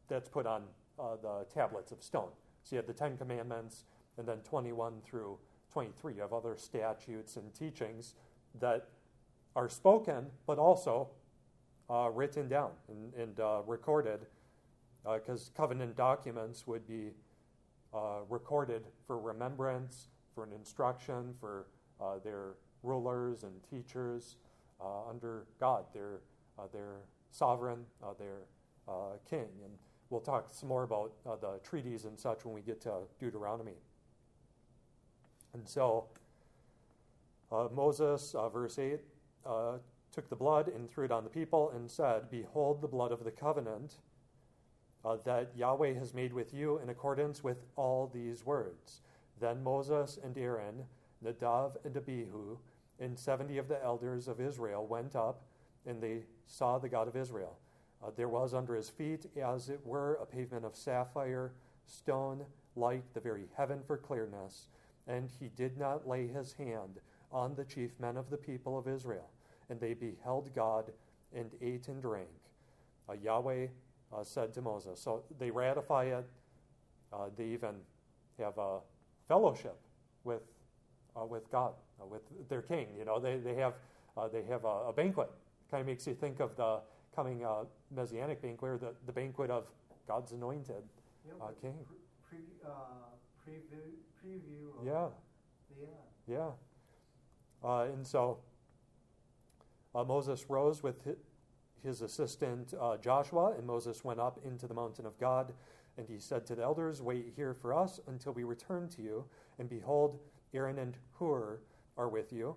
[0.09, 0.63] that's put on
[0.99, 2.29] uh, the tablets of stone.
[2.63, 3.85] So you have the Ten Commandments,
[4.17, 5.37] and then 21 through
[5.71, 6.15] 23.
[6.15, 8.15] You have other statutes and teachings
[8.59, 8.89] that
[9.55, 11.09] are spoken, but also
[11.89, 14.19] uh, written down and, and uh, recorded,
[15.03, 17.11] because uh, covenant documents would be
[17.93, 21.67] uh, recorded for remembrance, for an instruction, for
[22.01, 24.35] uh, their rulers and teachers
[25.09, 26.19] under God, their,
[26.71, 26.97] their
[27.31, 27.79] sovereign,
[28.19, 28.41] their
[29.27, 29.47] king.
[29.63, 29.73] And
[30.09, 33.77] we'll talk some more about the treaties and such when we get to Deuteronomy.
[35.55, 36.05] And so,
[37.49, 38.99] uh, Moses, uh, verse 8,
[39.45, 39.73] uh,
[40.11, 43.23] took the blood and threw it on the people and said, Behold the blood of
[43.23, 43.95] the covenant
[45.03, 49.01] uh, that Yahweh has made with you in accordance with all these words.
[49.39, 50.85] Then Moses and Aaron,
[51.23, 52.57] Nadav and Abihu,
[52.99, 55.41] and seventy of the elders of Israel went up,
[55.85, 57.57] and they saw the God of Israel.
[58.03, 61.51] Uh, there was under his feet, as it were, a pavement of sapphire
[61.85, 64.67] stone, like the very heaven for clearness
[65.07, 66.99] and he did not lay his hand
[67.31, 69.29] on the chief men of the people of Israel.
[69.69, 70.91] And they beheld God
[71.33, 72.29] and ate and drank.
[73.09, 73.67] Uh, Yahweh
[74.13, 74.99] uh, said to Moses.
[74.99, 76.25] So they ratify it.
[77.11, 77.75] Uh, they even
[78.39, 78.79] have a
[79.27, 79.77] fellowship
[80.23, 80.41] with,
[81.15, 82.87] uh, with God, uh, with their king.
[82.97, 83.73] You know, they, they have,
[84.17, 85.29] uh, they have a, a, banquet.
[85.71, 86.79] Kind of makes you think of the
[87.15, 87.45] coming
[87.95, 89.65] messianic banquet, or the, the banquet of
[90.07, 90.83] God's anointed
[91.25, 91.75] yeah, king.
[92.27, 92.39] Pre,
[93.45, 95.07] preview, preview yeah.
[95.79, 95.87] Yeah.
[96.27, 96.49] Yeah.
[97.63, 98.39] Uh, and so
[99.95, 101.07] uh, Moses rose with
[101.83, 105.53] his assistant uh, Joshua, and Moses went up into the mountain of God.
[105.97, 109.25] And he said to the elders, Wait here for us until we return to you.
[109.57, 110.19] And behold,
[110.53, 111.59] Aaron and Hur
[111.97, 112.55] are with you.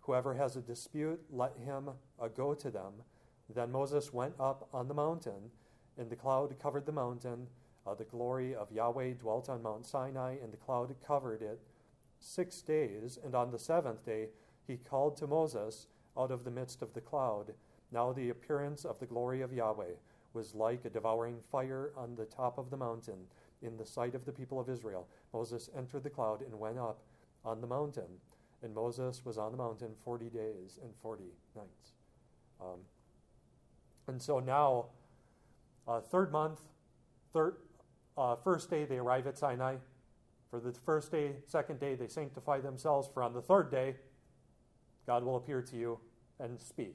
[0.00, 2.92] Whoever has a dispute, let him uh, go to them.
[3.54, 5.50] Then Moses went up on the mountain,
[5.96, 7.46] and the cloud covered the mountain
[7.86, 11.60] uh, the glory of Yahweh dwelt on Mount Sinai, and the cloud covered it
[12.18, 13.18] six days.
[13.24, 14.28] And on the seventh day,
[14.66, 15.86] he called to Moses
[16.18, 17.52] out of the midst of the cloud.
[17.92, 19.94] Now the appearance of the glory of Yahweh
[20.32, 23.26] was like a devouring fire on the top of the mountain
[23.62, 25.06] in the sight of the people of Israel.
[25.32, 27.00] Moses entered the cloud and went up
[27.44, 28.20] on the mountain.
[28.62, 31.24] And Moses was on the mountain 40 days and 40
[31.56, 31.92] nights.
[32.60, 32.80] Um,
[34.06, 34.86] and so now,
[35.88, 36.60] uh, third month,
[37.32, 37.56] third,
[38.18, 39.76] uh, first day they arrive at Sinai.
[40.50, 43.08] For the first day, second day, they sanctify themselves.
[43.12, 43.94] For on the third day,
[45.10, 45.98] God will appear to you
[46.38, 46.94] and speak.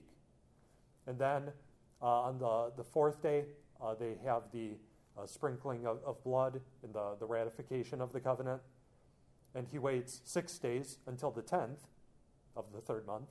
[1.06, 1.52] And then
[2.02, 3.44] uh, on the, the fourth day,
[3.84, 4.78] uh, they have the
[5.18, 8.62] uh, sprinkling of, of, blood and the, the ratification of the covenant.
[9.54, 11.80] And he waits six days until the 10th
[12.56, 13.28] of the third month,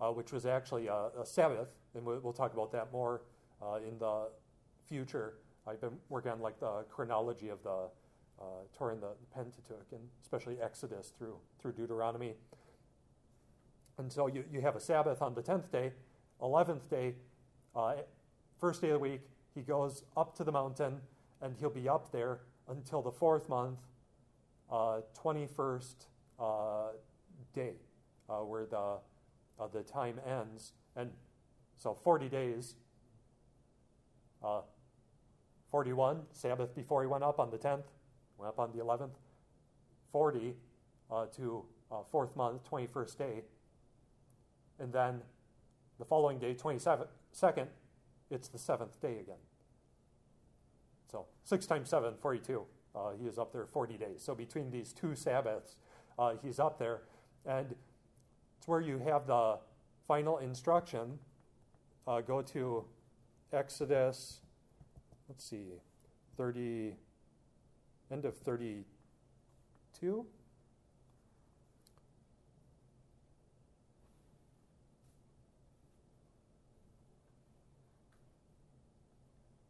[0.00, 1.68] uh, which was actually a, a Sabbath.
[1.94, 3.20] And we'll, we'll, talk about that more
[3.62, 4.28] uh, in the
[4.88, 5.34] future.
[5.66, 7.90] I've been working on like the chronology of the
[8.40, 8.44] uh,
[8.74, 12.32] Torah and the Pentateuch, and especially Exodus through through Deuteronomy.
[13.98, 15.92] And so you, you have a Sabbath on the tenth day,
[16.42, 17.14] eleventh day,
[17.74, 17.94] uh,
[18.60, 19.22] first day of the week.
[19.54, 21.00] He goes up to the mountain,
[21.40, 23.78] and he'll be up there until the fourth month,
[24.70, 25.00] uh,
[25.56, 26.06] first
[26.38, 26.88] uh,
[27.54, 27.74] day,
[28.28, 28.98] uh, where the
[29.72, 31.10] the time ends, and
[31.78, 32.74] so forty days.
[35.70, 37.82] 41, Sabbath before he went up on the 10th,
[38.38, 39.10] went up on the 11th.
[40.12, 40.54] 40
[41.10, 43.42] uh, to uh, fourth month, 21st day.
[44.78, 45.22] And then
[45.98, 47.06] the following day, 27th,
[48.30, 49.40] it's the seventh day again.
[51.10, 52.62] So 6 times 7, 42.
[52.94, 54.22] Uh, he is up there 40 days.
[54.22, 55.76] So between these two Sabbaths,
[56.18, 57.02] uh, he's up there.
[57.44, 57.74] And
[58.58, 59.58] it's where you have the
[60.08, 61.18] final instruction.
[62.06, 62.84] Uh, go to
[63.52, 64.40] Exodus
[65.28, 65.72] let's see,
[66.36, 66.94] 30,
[68.10, 70.26] end of 32.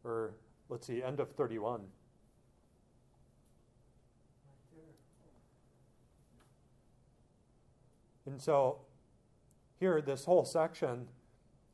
[0.06, 0.34] Or
[0.68, 1.82] let's see, end of 31.
[8.24, 8.78] And so
[9.78, 11.08] here, this whole section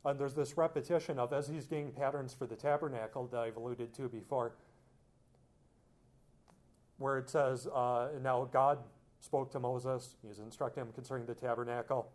[0.05, 3.93] and there's this repetition of as he's getting patterns for the tabernacle that I've alluded
[3.95, 4.53] to before,
[6.97, 8.79] where it says, uh, Now God
[9.21, 12.11] spoke to Moses, he's instructing him concerning the tabernacle.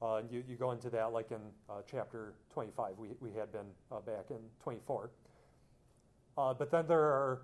[0.00, 2.98] Uh, you, you go into that like in uh, chapter 25.
[2.98, 5.10] We, we had been uh, back in 24.
[6.38, 7.42] Uh, but then there are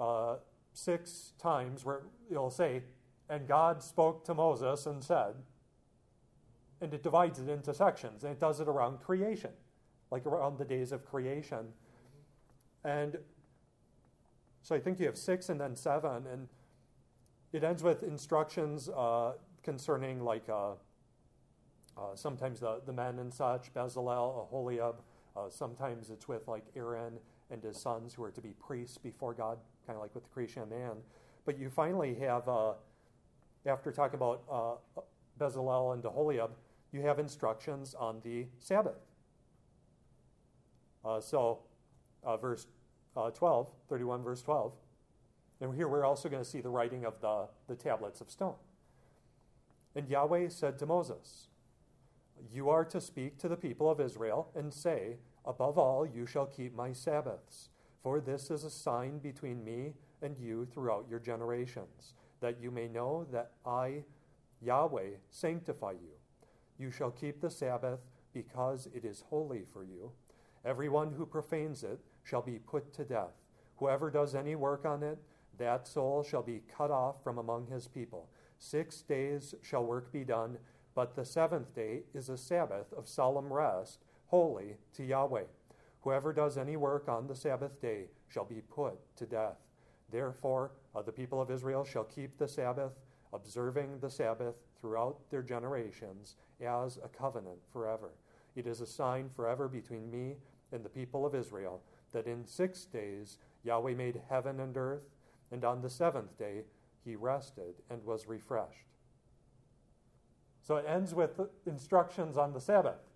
[0.00, 0.36] uh,
[0.72, 2.82] six times where it'll say,
[3.28, 5.34] And God spoke to Moses and said,
[6.80, 9.52] and it divides it into sections, and it does it around creation,
[10.10, 11.68] like around the days of creation.
[12.82, 13.18] And
[14.62, 16.48] so I think you have six and then seven, and
[17.52, 20.72] it ends with instructions uh, concerning like uh,
[21.96, 24.96] uh, sometimes the, the men and such, Bezalel, Aholiab.
[25.36, 27.18] Uh, sometimes it's with like Aaron
[27.52, 30.30] and his sons who are to be priests before God, kind of like with the
[30.30, 30.96] creation of man.
[31.44, 32.72] But you finally have, uh,
[33.66, 35.02] after talking about uh,
[35.38, 36.50] Bezalel and Aholiab,
[36.92, 38.98] you have instructions on the Sabbath.
[41.04, 41.60] Uh, so,
[42.24, 42.66] uh, verse
[43.14, 44.72] 12, 31, verse 12.
[45.60, 48.54] And here we're also going to see the writing of the, the tablets of stone.
[49.94, 51.48] And Yahweh said to Moses,
[52.52, 56.46] You are to speak to the people of Israel and say, Above all, you shall
[56.46, 57.68] keep my Sabbaths,
[58.02, 62.88] for this is a sign between me and you throughout your generations, that you may
[62.88, 64.04] know that I,
[64.60, 66.12] Yahweh, sanctify you.
[66.78, 68.00] You shall keep the Sabbath
[68.32, 70.12] because it is holy for you.
[70.64, 73.42] Everyone who profanes it shall be put to death.
[73.76, 75.18] Whoever does any work on it,
[75.58, 78.28] that soul shall be cut off from among his people.
[78.58, 80.58] Six days shall work be done,
[80.94, 83.98] but the seventh day is a Sabbath of solemn rest,
[84.32, 85.44] holy to Yahweh.
[86.00, 89.58] Whoever does any work on the Sabbath day shall be put to death.
[90.10, 92.92] Therefore, uh, the people of Israel shall keep the Sabbath,
[93.34, 98.12] observing the Sabbath throughout their generations as a covenant forever.
[98.56, 100.36] It is a sign forever between me
[100.72, 105.10] and the people of Israel that in six days Yahweh made heaven and earth,
[105.50, 106.62] and on the seventh day
[107.04, 108.88] he rested and was refreshed.
[110.62, 113.11] So it ends with instructions on the Sabbath,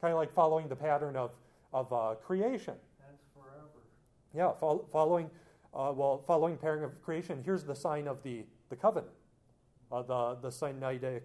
[0.00, 1.32] kind of like following the pattern of,
[1.72, 2.74] of uh, creation.
[2.98, 3.84] That's forever.
[4.34, 5.30] Yeah, fo- following,
[5.74, 7.42] uh, well, following pattern of creation.
[7.44, 9.12] Here's the sign of the, the covenant,
[9.90, 11.22] uh, the, the Sinaitic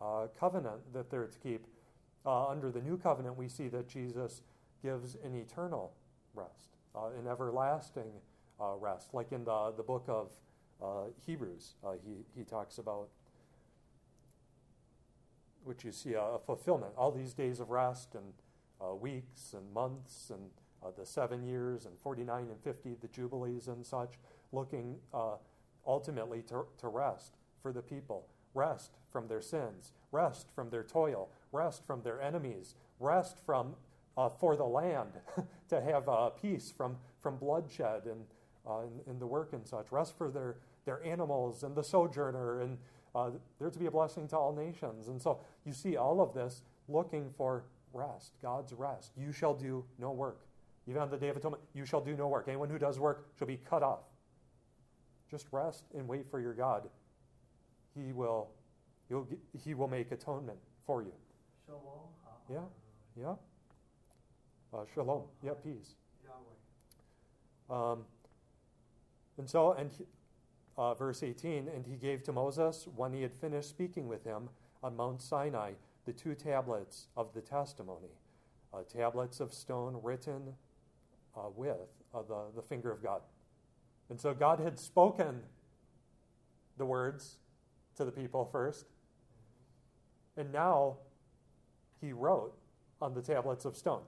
[0.00, 1.66] uh, covenant that they're to keep.
[2.26, 4.42] Uh, under the new covenant, we see that Jesus
[4.82, 5.92] gives an eternal
[6.34, 8.12] rest, uh, an everlasting
[8.80, 10.30] rest, like in the, the book of
[10.82, 13.08] uh, Hebrews, uh, he, he talks about,
[15.64, 16.92] which you see a, a, fulfillment.
[16.96, 18.32] All these days of rest and
[18.80, 20.50] uh, weeks and months and
[20.84, 24.18] uh, the seven years and 49 and 50, the jubilees and such,
[24.52, 25.36] looking uh,
[25.86, 28.26] ultimately to, to rest for the people.
[28.52, 33.74] Rest from their sins, rest from their toil, rest from their enemies, rest from
[34.16, 35.10] uh, for the land
[35.68, 36.06] to have
[36.40, 38.24] peace from, from bloodshed and
[38.68, 39.90] uh, in, in, the work and such.
[39.90, 42.78] Rest for their, their animals and the sojourner, and
[43.14, 45.08] uh, they're to be a blessing to all nations.
[45.08, 49.12] And so you see all of this looking for rest, God's rest.
[49.16, 50.40] You shall do no work.
[50.86, 52.46] Even on the Day of Atonement, you shall do no work.
[52.48, 54.00] Anyone who does work shall be cut off.
[55.30, 56.88] Just rest and wait for your God.
[57.94, 58.48] He will,
[59.08, 59.26] he'll,
[59.64, 61.12] he will make atonement for you.
[61.66, 61.82] Shalom.
[62.50, 62.58] Yeah,
[63.18, 63.34] yeah.
[64.72, 65.22] Uh, shalom.
[65.42, 65.94] Yeah, peace.
[67.70, 67.92] Yahweh.
[67.92, 68.04] Um,
[69.38, 70.04] and so, and he,
[70.76, 74.48] uh, verse 18, and he gave to Moses, when he had finished speaking with him
[74.82, 75.72] on Mount Sinai,
[76.04, 78.10] the two tablets of the testimony,
[78.72, 80.54] uh, tablets of stone written
[81.36, 81.76] uh, with
[82.14, 83.22] uh, the, the finger of God.
[84.10, 85.40] And so God had spoken
[86.76, 87.36] the words
[87.96, 88.86] to the people first,
[90.36, 90.96] and now
[92.00, 92.54] he wrote
[93.00, 94.02] on the tablets of stone.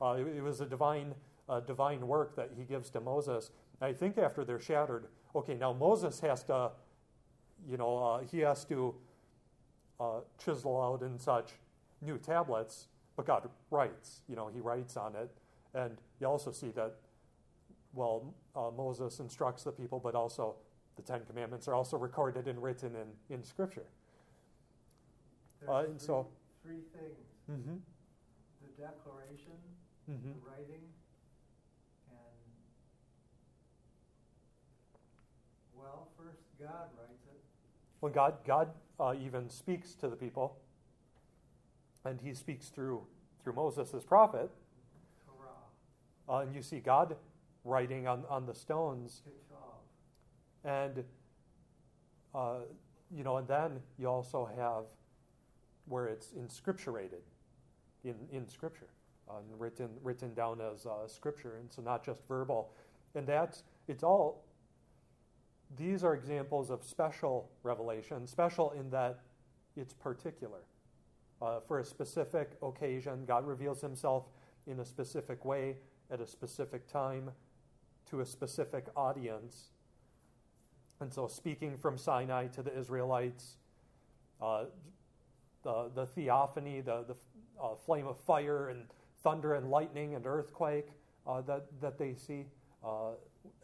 [0.00, 1.14] Uh, it, it, was a divine,
[1.48, 5.72] uh, divine work that he gives to Moses I think after they're shattered, okay, now
[5.72, 6.70] Moses has to,
[7.68, 8.94] you know, uh, he has to
[10.00, 11.50] uh, chisel out in such
[12.00, 15.30] new tablets, but God writes, you know, he writes on it.
[15.74, 16.94] And you also see that,
[17.94, 20.54] well, uh, Moses instructs the people, but also
[20.96, 23.86] the Ten Commandments are also recorded and written in, in Scripture.
[25.66, 26.26] Uh, and three, so,
[26.62, 27.76] three things mm-hmm.
[28.62, 29.56] the declaration,
[30.04, 30.36] Mm-hmm.
[30.36, 30.84] the writing,
[35.84, 37.40] Well, first God writes it.
[38.00, 40.56] When God, God uh, even speaks to the people,
[42.06, 43.02] and he speaks through,
[43.42, 44.50] through Moses as prophet.
[46.26, 47.16] Uh, and you see God
[47.64, 49.22] writing on, on the stones.
[50.64, 51.04] And,
[52.34, 52.60] uh,
[53.14, 54.84] you know, and then you also have
[55.86, 57.20] where it's inscripturated
[58.04, 58.88] in, in Scripture,
[59.28, 61.56] uh, and written, written down as uh, Scripture.
[61.60, 62.72] And so not just verbal.
[63.14, 64.46] And that's, it's all
[65.76, 69.20] these are examples of special revelation, special in that
[69.76, 70.60] it's particular.
[71.42, 74.24] Uh, for a specific occasion, God reveals himself
[74.66, 75.76] in a specific way
[76.10, 77.30] at a specific time
[78.10, 79.70] to a specific audience.
[81.00, 83.56] And so, speaking from Sinai to the Israelites,
[84.40, 84.66] uh,
[85.62, 87.16] the, the theophany, the, the
[87.60, 88.84] uh, flame of fire and
[89.22, 90.88] thunder and lightning and earthquake
[91.26, 92.44] uh, that, that they see
[92.84, 93.12] uh,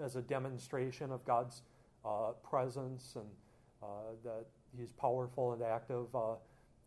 [0.03, 1.63] as a demonstration of God's
[2.05, 3.27] uh, presence and
[3.83, 3.87] uh,
[4.25, 4.47] that
[4.77, 6.07] He's powerful and active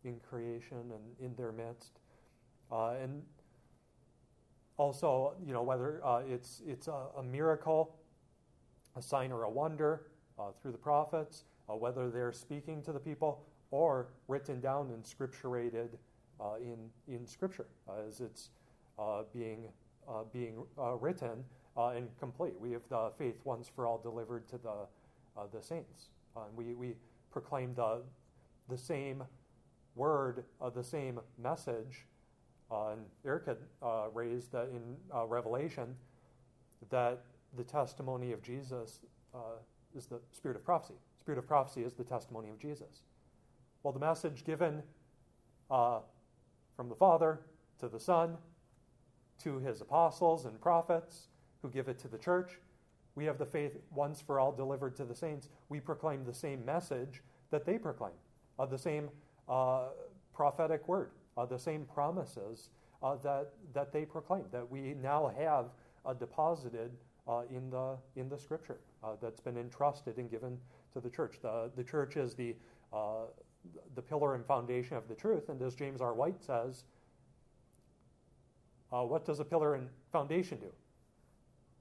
[0.04, 2.00] in creation and in their midst.
[2.72, 3.22] and
[4.76, 7.94] also, you know, whether it's, it's a, a, miracle,
[8.96, 10.06] a sign or a wonder
[10.60, 15.88] through the prophets, whether they're speaking to the people or written down and scripturated
[16.40, 16.78] uh, in,
[17.12, 17.66] in Scripture
[18.06, 18.50] as it's
[18.98, 19.68] uh, being,
[20.08, 20.62] uh, being
[21.00, 21.44] written
[21.76, 22.54] and complete.
[22.60, 24.86] We have the faith once for all delivered to the,
[25.36, 26.10] Uh, the saints.
[26.36, 26.94] and we, we
[27.30, 28.02] proclaim the,
[28.68, 29.22] the same
[29.96, 32.06] word, uh, the same message.
[32.70, 33.56] and Eric had
[34.12, 34.96] raised that in
[35.28, 35.96] Revelation
[36.90, 37.24] that
[37.56, 39.00] the testimony of Jesus
[39.96, 40.94] is the spirit of prophecy.
[41.20, 43.02] Spirit of prophecy is the testimony of Jesus.
[43.82, 44.82] Well, the message given
[45.70, 46.00] uh,
[46.76, 47.40] from the Father
[47.80, 48.36] to the Son
[49.42, 51.28] to his apostles and prophets
[51.62, 52.58] who give it to the church.
[53.14, 55.48] We have the faith once for all delivered to the saints.
[55.68, 58.14] We proclaim the same message that they proclaim,
[58.58, 59.08] uh, the same
[59.48, 59.88] uh,
[60.34, 62.70] prophetic word, uh, the same promises
[63.02, 65.66] uh, that, that they proclaim, that we now have
[66.04, 66.90] uh, deposited
[67.28, 68.78] uh, in, the, in the scripture
[69.20, 70.58] that's been entrusted and given
[70.92, 71.36] to the church.
[71.42, 72.56] The, the church is the
[73.94, 75.48] the pillar and foundation of the truth.
[75.48, 76.12] And as James R.
[76.12, 76.84] White says,
[78.90, 80.70] what does a pillar and foundation do?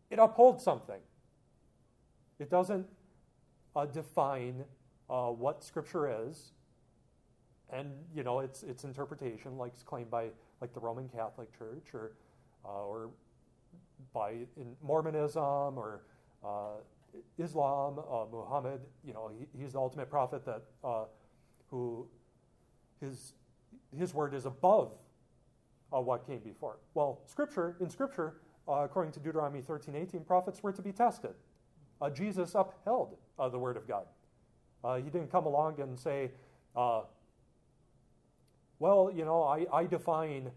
[0.09, 0.99] It upholds something.
[2.43, 2.85] It doesn't
[3.73, 4.65] uh, define
[5.09, 6.51] uh, what Scripture is,
[7.71, 10.25] and you know its its interpretation, like claimed by
[10.59, 12.11] like the Roman Catholic Church or
[12.65, 13.11] uh, or
[14.13, 14.31] by
[14.81, 16.01] Mormonism or
[16.43, 16.81] uh,
[17.37, 18.81] Islam, uh, Muhammad.
[19.05, 20.63] You know, he, he's the ultimate prophet that
[21.69, 22.05] who
[22.99, 23.35] his,
[23.97, 24.91] his word is above
[25.93, 26.75] uh, what came before.
[26.93, 31.35] Well, Scripture, in Scripture, uh, according to Deuteronomy thirteen eighteen, prophets were to be tested.
[32.03, 34.05] Uh, Jesus upheld uh, the word of God.
[34.83, 36.31] Uh, he didn't come along and say,
[36.75, 37.03] uh,
[38.79, 40.51] well, you know, I, I define,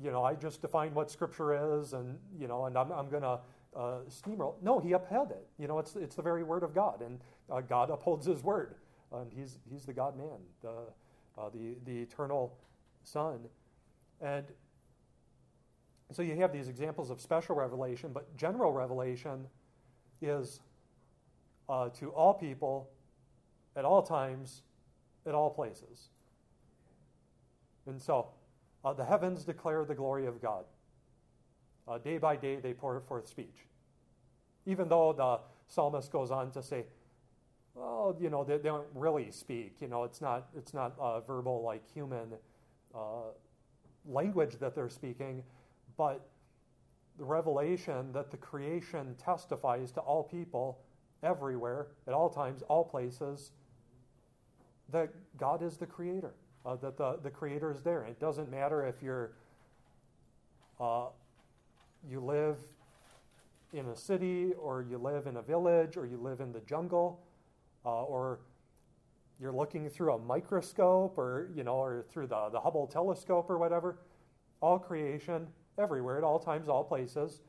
[0.00, 3.22] you know, I just define what Scripture is, and, you know, and I'm, I'm going
[3.22, 3.40] to
[4.08, 4.54] steamroll.
[4.62, 5.48] No, he upheld it.
[5.58, 7.18] You know, it's, it's the very word of God, and
[7.68, 8.76] God upholds his word
[9.12, 10.74] and he's, he's the God man, the,
[11.38, 12.56] uh, the, the eternal
[13.02, 13.40] Son.
[14.20, 14.44] And
[16.12, 19.46] so you have these examples of special revelation, but general revelation
[20.20, 20.60] is
[21.68, 22.88] uh, to all people
[23.76, 24.62] at all times,
[25.26, 26.08] at all places.
[27.86, 28.28] And so
[28.84, 30.64] uh, the heavens declare the glory of God.
[31.86, 33.66] Uh, day by day they pour forth speech.
[34.66, 36.84] Even though the psalmist goes on to say,
[37.74, 39.76] well, you know, they, they don't really speak.
[39.80, 42.34] You know, it's not it's not uh, verbal like human
[42.94, 43.30] uh,
[44.04, 45.42] language that they're speaking,
[45.96, 46.28] but
[47.18, 50.80] the revelation that the creation testifies to all people
[51.22, 53.52] everywhere, at all times, all places,
[54.90, 58.04] that God is the creator, uh, that the, the creator is there.
[58.04, 59.32] It doesn't matter if you're
[60.80, 61.06] uh,
[62.08, 62.58] you live
[63.72, 67.20] in a city or you live in a village or you live in the jungle
[67.84, 68.40] uh, or
[69.40, 73.58] you're looking through a microscope or you know or through the, the hubble telescope or
[73.58, 73.98] whatever
[74.60, 75.46] all creation
[75.78, 77.40] everywhere at all times all places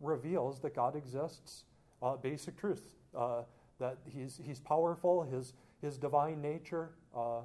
[0.00, 1.64] reveals that god exists
[2.02, 3.42] uh, basic truth uh,
[3.78, 5.52] that he's, he's powerful his,
[5.82, 7.40] his divine nature uh,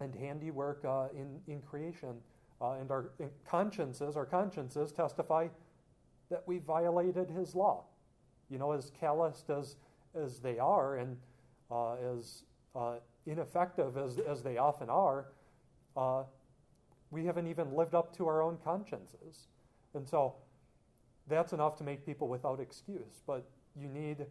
[0.00, 2.16] and handiwork uh, in, in creation
[2.60, 3.10] uh, and our
[3.48, 5.48] consciences our consciences testify
[6.30, 7.84] that we violated his law
[8.50, 9.76] you know as calloused as
[10.14, 11.16] as they are and
[11.70, 12.42] uh, as
[12.74, 12.94] uh,
[13.26, 15.26] ineffective as, as they often are,
[17.10, 19.48] we haven't even lived up to our own consciences.
[19.94, 20.34] And so
[21.28, 23.22] that's enough to make people without excuse.
[23.26, 23.48] But
[23.80, 24.26] you need,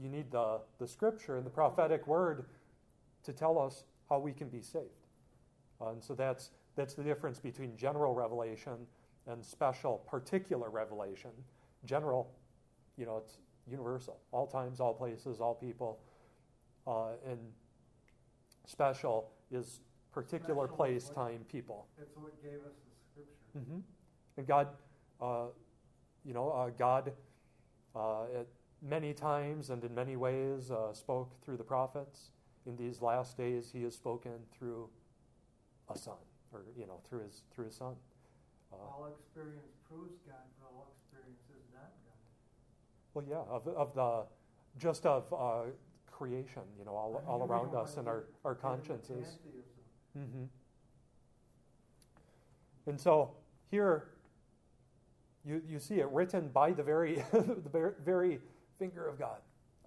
[0.00, 2.46] you need the, the scripture and the prophetic word
[3.24, 4.86] to tell us how we can be saved.
[5.80, 8.86] Uh, and so that's, that's the difference between general revelation
[9.26, 11.30] and special, particular revelation.
[11.84, 12.30] General,
[12.96, 13.38] you know, it's
[13.70, 15.98] universal, all times, all places, all people.
[16.86, 17.38] Uh, and
[18.66, 19.80] special is
[20.12, 21.86] particular special place, what, time, people.
[21.98, 23.58] That's what gave us the scripture.
[23.58, 23.80] Mm-hmm.
[24.36, 24.68] And God,
[25.20, 25.46] uh,
[26.24, 27.12] you know, uh, God
[27.94, 28.46] uh, at
[28.82, 32.30] many times and in many ways uh, spoke through the prophets.
[32.66, 34.88] In these last days, He has spoken through
[35.92, 36.14] a son,
[36.52, 37.94] or you know, through His through His Son.
[38.72, 42.14] Uh, all experience proves God, but all experience is not God.
[43.14, 44.26] Well, yeah, of, of the
[44.78, 45.70] just of uh,
[46.10, 49.38] creation, you know, all, all around us and our, our consciences.
[50.16, 50.44] Mm-hmm.
[52.86, 53.32] And so
[53.70, 54.04] here
[55.44, 58.38] you, you see it written by the very, the very
[58.82, 59.38] finger of God.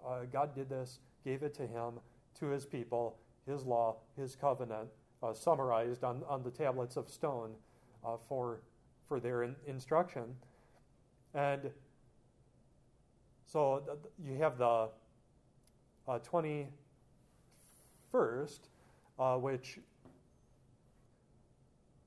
[0.02, 2.00] Uh, God did this, gave it to him,
[2.40, 4.88] to his people, his law, his covenant,
[5.22, 7.50] uh, summarized on, on the tablets of stone
[8.02, 8.62] uh, for,
[9.06, 10.34] for their in, instruction.
[11.34, 11.70] And
[13.44, 14.88] so th- you have the
[16.08, 16.70] 21st,
[19.18, 19.78] uh, uh, which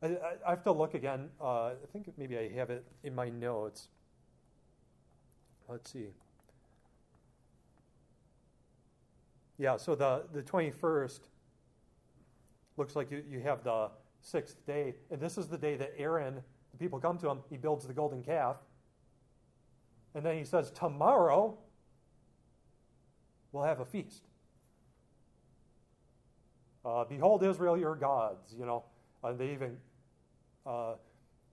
[0.02, 0.08] I,
[0.44, 1.30] I, have to look again.
[1.40, 3.90] Uh, I think maybe I have it in my notes.
[5.68, 6.08] Let's see.
[9.60, 11.20] Yeah, so the, the 21st
[12.78, 13.89] looks like you, you have the
[14.22, 14.95] sixth day.
[15.12, 16.36] And this is the day that Aaron,
[16.72, 18.57] the people come to him, he builds the golden calf.
[20.16, 21.57] And then he says, Tomorrow
[23.51, 24.24] we'll have a feast.
[26.86, 28.55] Uh, Behold, Israel, your gods.
[28.57, 28.86] You know,
[29.26, 29.76] And they even
[30.66, 30.93] uh,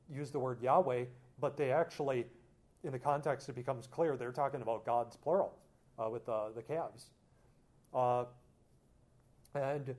[0.08, 1.06] use the word Yahweh,
[1.40, 2.24] but they actually,
[2.84, 5.58] in the context, it becomes clear they're talking about gods plural
[5.98, 7.10] uh, with the, the calves.
[7.96, 8.24] Uh,
[9.54, 9.94] and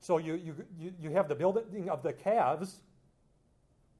[0.00, 2.80] so you, you, you have the building of the calves,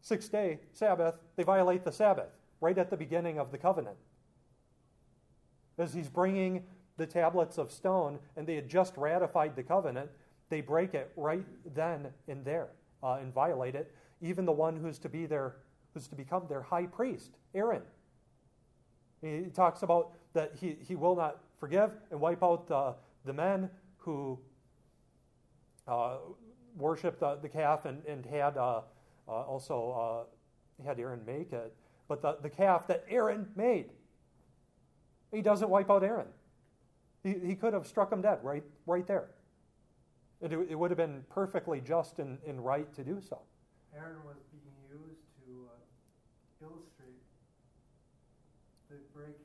[0.00, 2.30] sixth day, Sabbath, they violate the Sabbath
[2.60, 3.96] right at the beginning of the covenant.
[5.78, 6.64] As he's bringing
[6.96, 10.10] the tablets of stone, and they had just ratified the covenant,
[10.48, 12.68] they break it right then and there
[13.02, 13.94] uh, and violate it.
[14.20, 15.56] Even the one who's to be their,
[15.94, 17.82] who's to become their high priest, Aaron.
[19.20, 22.92] He talks about that he, he will not forgive and wipe out the,
[23.24, 24.36] the men who
[25.86, 26.16] uh,
[26.76, 28.80] worshipped the, the, calf and, and had uh,
[29.28, 30.26] uh also
[30.82, 31.72] uh, had Aaron make it.
[32.08, 33.90] But the, the calf that Aaron made,
[35.30, 36.26] he doesn't wipe out Aaron.
[37.22, 39.28] He, he could have struck him dead right, right there.
[40.40, 43.38] It, it would have been perfectly just and, and right to do so.
[43.96, 47.22] Aaron was being used to illustrate
[48.90, 49.41] the breaking.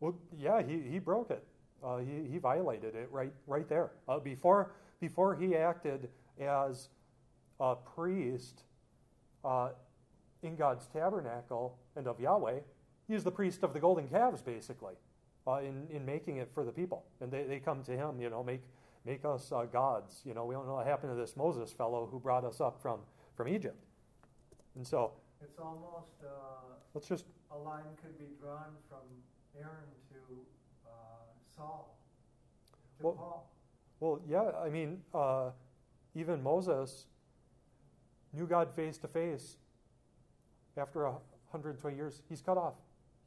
[0.00, 1.44] Well, yeah, he, he broke it.
[1.82, 3.90] Uh, he, he violated it right right there.
[4.08, 6.08] Uh, before before he acted
[6.40, 6.88] as
[7.60, 8.62] a priest
[9.44, 9.70] uh,
[10.42, 12.60] in God's tabernacle and of Yahweh,
[13.06, 14.94] he is the priest of the golden calves, basically
[15.46, 17.04] uh, in, in making it for the people.
[17.20, 18.62] And they, they come to him, you know, make,
[19.04, 20.20] make us uh, gods.
[20.24, 22.80] You know, we don't know what happened to this Moses fellow who brought us up
[22.80, 23.00] from,
[23.36, 23.84] from Egypt.
[24.74, 25.12] And so.
[25.42, 26.22] It's almost.
[26.24, 27.26] Uh, let's just.
[27.52, 28.98] A line could be drawn from
[29.60, 30.16] Aaron to
[30.86, 30.90] uh,
[31.54, 31.96] Saul,
[32.98, 33.50] to well, Paul.
[34.00, 35.50] Well, yeah, I mean, uh,
[36.14, 37.06] even Moses
[38.32, 39.56] knew God face to face
[40.76, 42.22] after 120 years.
[42.28, 42.74] He's cut off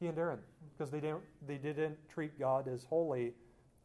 [0.00, 0.38] he and Aaron,
[0.72, 3.34] because they didn't they didn't treat God as holy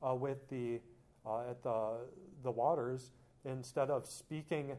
[0.01, 0.79] uh, with the
[1.25, 1.97] uh, at the
[2.43, 3.11] the waters.
[3.43, 4.71] Instead of speaking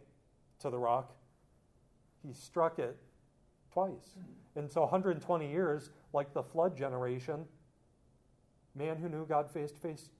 [0.58, 1.14] to the rock,
[2.26, 2.96] he struck it
[3.72, 4.16] twice.
[4.56, 7.44] And so 120 years, like the flood generation,
[8.76, 10.10] man who knew God face to face,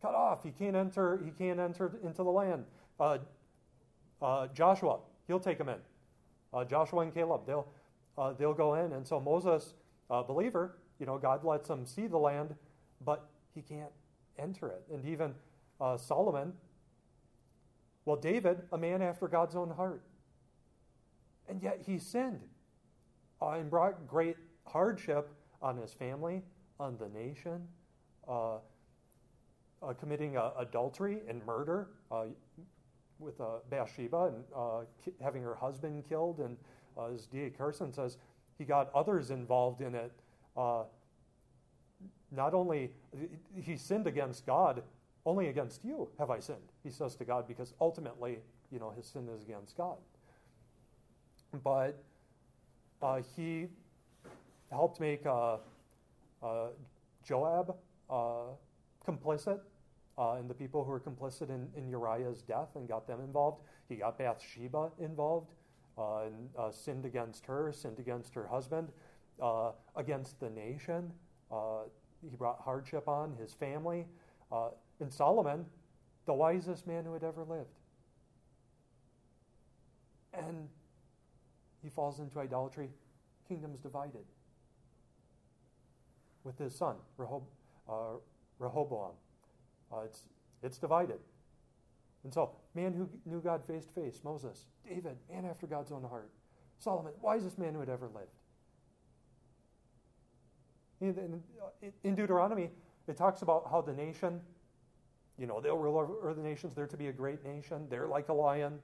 [0.00, 0.42] cut off.
[0.42, 1.20] He can't enter.
[1.24, 2.64] He can't enter into the land.
[3.00, 3.18] Uh,
[4.20, 5.78] uh, Joshua, he'll take them in.
[6.52, 7.66] Uh, Joshua and Caleb, they'll
[8.18, 8.92] uh, they'll go in.
[8.92, 9.74] And so Moses
[10.28, 12.54] believer, you know, God lets him see the land,
[13.04, 13.90] but he can't
[14.38, 14.82] enter it.
[14.92, 15.34] And even
[15.80, 16.52] uh, Solomon,
[18.04, 20.02] well, David, a man after God's own heart.
[21.48, 22.40] And yet he sinned
[23.40, 26.42] uh, and brought great hardship on his family,
[26.82, 27.66] on the nation,
[28.28, 28.56] uh,
[29.82, 32.24] uh committing uh, adultery and murder uh,
[33.18, 36.40] with Bathsheba and ki- having her husband killed.
[36.40, 36.56] And
[37.12, 37.50] as D.A.
[37.50, 38.16] Carson says,
[38.58, 40.12] he got others involved in it.
[40.56, 40.82] Uh,
[42.30, 42.90] not only
[43.54, 44.82] he sinned against God,
[45.24, 46.72] only against you have I sinned.
[46.82, 48.38] He says to God because ultimately,
[48.72, 49.98] you know, his sin is against God.
[51.62, 52.02] But
[53.02, 53.68] uh, he
[54.70, 55.58] helped make uh, uh
[57.24, 57.76] Joab
[58.10, 58.54] uh,
[59.06, 59.60] complicit
[60.18, 63.62] uh, and the people who were complicit in, in Uriah's death and got them involved.
[63.88, 65.52] He got Bathsheba involved
[65.96, 68.88] uh, and uh, sinned against her, sinned against her husband,
[69.40, 71.12] uh, against the nation.
[71.50, 71.84] Uh,
[72.28, 74.06] he brought hardship on his family.
[74.50, 74.68] Uh,
[75.00, 75.64] and Solomon,
[76.26, 77.78] the wisest man who had ever lived.
[80.34, 80.68] And
[81.82, 82.88] he falls into idolatry.
[83.48, 84.24] Kingdom's divided
[86.44, 87.42] with his son, Rehob-
[87.88, 88.16] uh,
[88.58, 89.12] Rehoboam.
[90.04, 90.24] it's,
[90.62, 91.18] it's divided.
[92.24, 96.04] And so, man who knew God face to face, Moses, David, man after God's own
[96.04, 96.30] heart,
[96.78, 98.28] Solomon, wisest man who had ever lived.
[101.00, 101.42] In,
[102.04, 102.70] in Deuteronomy,
[103.08, 104.40] it talks about how the nation,
[105.36, 106.74] you know, they'll rule over the nations.
[106.74, 107.86] They're to be a great nation.
[107.90, 108.78] They're like a lion.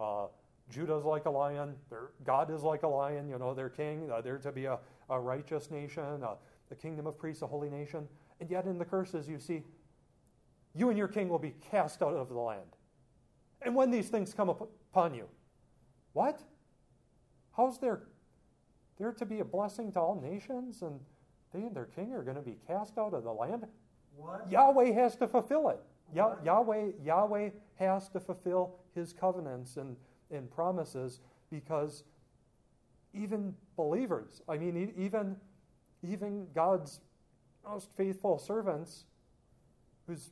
[0.00, 0.26] Uh,
[0.70, 1.74] Judah's like a lion.
[1.90, 3.28] Their, God is like a lion.
[3.28, 4.10] You know, their king.
[4.10, 4.78] Uh, they're to be a,
[5.10, 6.36] a righteous nation, a,
[6.72, 8.08] a kingdom of priests, a holy nation.
[8.40, 9.62] And yet in the curses, you see,
[10.74, 12.76] you and your king will be cast out of the land.
[13.60, 15.28] And when these things come upon you,
[16.12, 16.42] what?
[17.56, 18.02] How's there?
[18.98, 20.98] They're to be a blessing to all nations, and
[21.52, 23.66] they and their king are going to be cast out of the land?
[24.16, 24.50] What?
[24.50, 25.80] Yahweh has to fulfill it.
[26.14, 29.96] Yah- Yahweh, Yahweh has to fulfill his covenants and,
[30.30, 31.20] and promises
[31.50, 32.04] because
[33.14, 35.36] even believers, I mean, even,
[36.02, 37.00] even God's
[37.68, 39.04] most faithful servants,
[40.06, 40.30] whose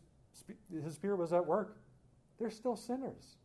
[0.83, 1.77] his spirit was at work,
[2.39, 3.37] they're still sinners.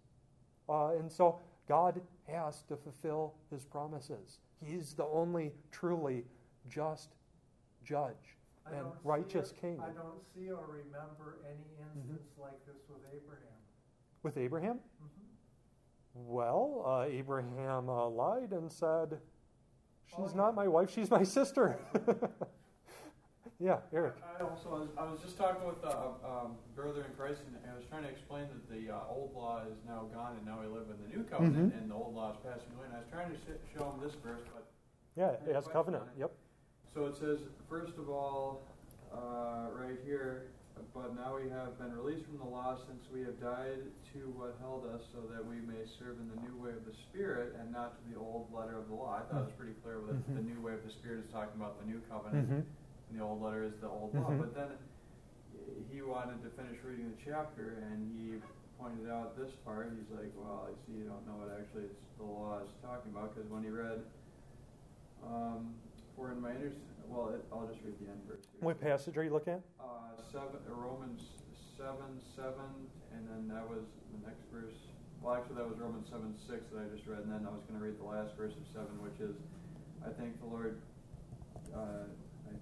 [0.67, 4.39] Uh, and so God has to fulfill his promises.
[4.63, 6.23] He's the only truly
[6.69, 7.09] just
[7.83, 9.79] judge I and righteous it- king.
[9.81, 11.59] I don't see or remember any
[11.97, 12.11] Mm-hmm.
[12.11, 13.59] instance like this with Abraham.
[14.23, 14.79] With Abraham?
[15.03, 15.07] Mhm.
[16.15, 19.19] Well, uh, Abraham uh, lied and said,
[20.07, 21.77] She's not my wife, she's my sister.
[23.59, 24.15] yeah, Eric.
[24.37, 27.75] I also was, I was just talking with a um, brother in Christ, and I
[27.75, 30.67] was trying to explain that the uh, old law is now gone, and now we
[30.67, 31.81] live in the new covenant, Mhm.
[31.81, 32.85] and the old law is passing away.
[32.87, 34.67] And I was trying to sh- show him this verse, but
[35.15, 36.03] Yeah, it has covenant.
[36.17, 36.31] Yep.
[36.93, 37.39] so it says,
[37.69, 38.61] first of all,
[39.13, 40.51] uh, right here,
[40.93, 43.79] but now we have been released from the law since we have died
[44.13, 46.95] to what held us, so that we may serve in the new way of the
[47.09, 49.19] Spirit and not to the old letter of the law.
[49.19, 50.35] I thought it was pretty clear that Mhm.
[50.35, 52.47] the new way of the Spirit is talking about the new covenant.
[52.49, 52.61] hmm
[53.07, 54.31] and the old letter is the old law.
[54.31, 54.39] Mhm.
[54.39, 54.69] But then
[55.91, 58.41] he wanted to finish reading the chapter, and he
[58.79, 59.93] pointed out this part.
[59.93, 63.11] He's like, "Well, I see you don't know what actually it's, the law is talking
[63.11, 64.03] about," because when he read,
[65.23, 65.75] um,
[66.15, 66.71] "For in my inner,"
[67.09, 68.45] well, it, I'll just read the end verse.
[68.51, 68.61] Here.
[68.61, 69.61] What passage are you looking at?
[69.79, 71.21] Uh, seven, uh, Romans
[71.77, 72.69] seven seven,
[73.13, 73.83] and then that was
[74.15, 74.75] the next verse.
[75.21, 77.63] Well, actually, that was Romans seven six that I just read, and then I was
[77.67, 79.35] going to read the last verse of seven, which is,
[80.05, 80.79] "I thank the Lord."
[81.73, 82.07] Uh,
[82.47, 82.53] I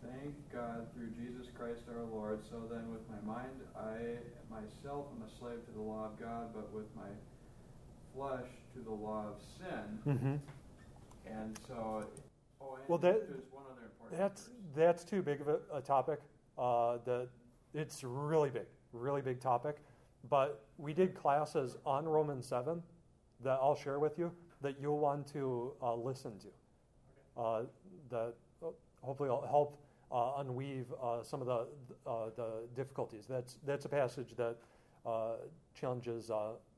[0.00, 2.40] thank God through Jesus Christ our Lord.
[2.48, 6.54] So then, with my mind, I myself am a slave to the law of God,
[6.54, 7.10] but with my
[8.14, 9.98] flesh to the law of sin.
[10.06, 10.36] Mm-hmm.
[11.26, 12.04] And so,
[12.60, 13.64] oh, and Well, that- there's one.
[14.16, 16.20] That's that's too big of a, a topic.
[16.58, 17.28] Uh, the
[17.72, 19.78] it's really big, really big topic.
[20.30, 22.82] But we did classes on Romans seven
[23.42, 27.40] that I'll share with you that you'll want to uh, listen to.
[27.40, 27.62] Uh,
[28.10, 28.34] that
[29.02, 31.66] hopefully will help uh, unweave uh, some of the
[32.36, 33.26] the difficulties.
[33.28, 34.56] That's that's a passage that
[35.74, 36.30] challenges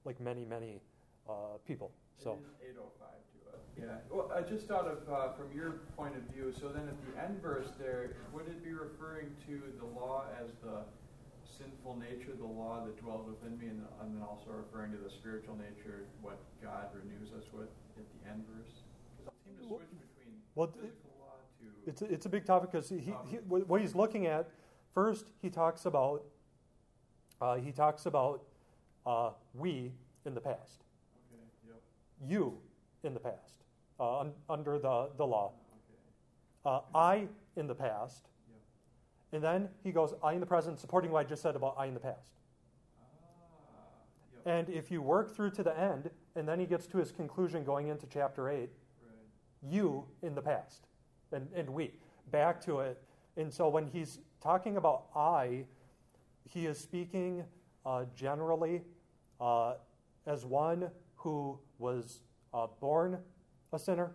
[0.05, 0.81] like many many
[1.67, 1.93] people.
[2.19, 2.33] So.
[2.33, 3.36] It is 805 to it.
[3.79, 4.01] Yeah.
[4.11, 7.13] Well, I just thought of, uh, from your point of view, so then at the
[7.23, 10.81] end verse there, would it be referring to the law as the
[11.45, 15.11] sinful nature, the law that dwells within me, and, and then also referring to the
[15.11, 18.81] spiritual nature, what God renews us with at the end verse?
[19.21, 21.91] Because it seemed to switch between Well, physical law to.
[21.91, 24.49] It's a, it's a big topic because he, he, he, what he's looking at
[24.95, 26.25] first he talks about
[27.41, 28.43] uh, he talks about
[29.05, 29.93] uh, we
[30.25, 30.85] in the past,
[31.31, 31.83] okay, yep.
[32.27, 32.57] you
[33.05, 33.66] in the past
[33.99, 35.53] uh, un, under the, the law,
[36.65, 38.29] uh, I in the past,
[39.33, 41.87] and then he goes I in the present, supporting what I just said about I
[41.87, 42.33] in the past.
[43.01, 44.51] Ah.
[44.51, 47.65] And if you work through to the end, and then he gets to his conclusion
[47.65, 48.71] going into chapter eight,
[49.63, 50.87] you in the past
[51.33, 51.93] and, and we
[52.31, 53.03] back to it.
[53.37, 55.65] And so when he's talking about i
[56.49, 57.45] he is speaking
[57.85, 58.83] uh, generally
[59.41, 59.75] uh,
[60.27, 62.21] as one who was
[62.55, 63.19] uh, born
[63.73, 64.13] a sinner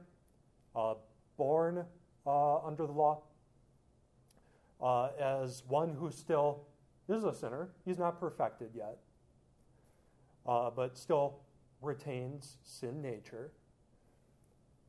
[0.76, 0.96] uh,
[1.38, 1.86] born
[2.26, 3.22] uh, under the law
[4.82, 6.62] uh, as one who still
[7.10, 8.98] is a sinner he's not perfected yet
[10.46, 11.40] uh, but still
[11.82, 13.52] retains sin nature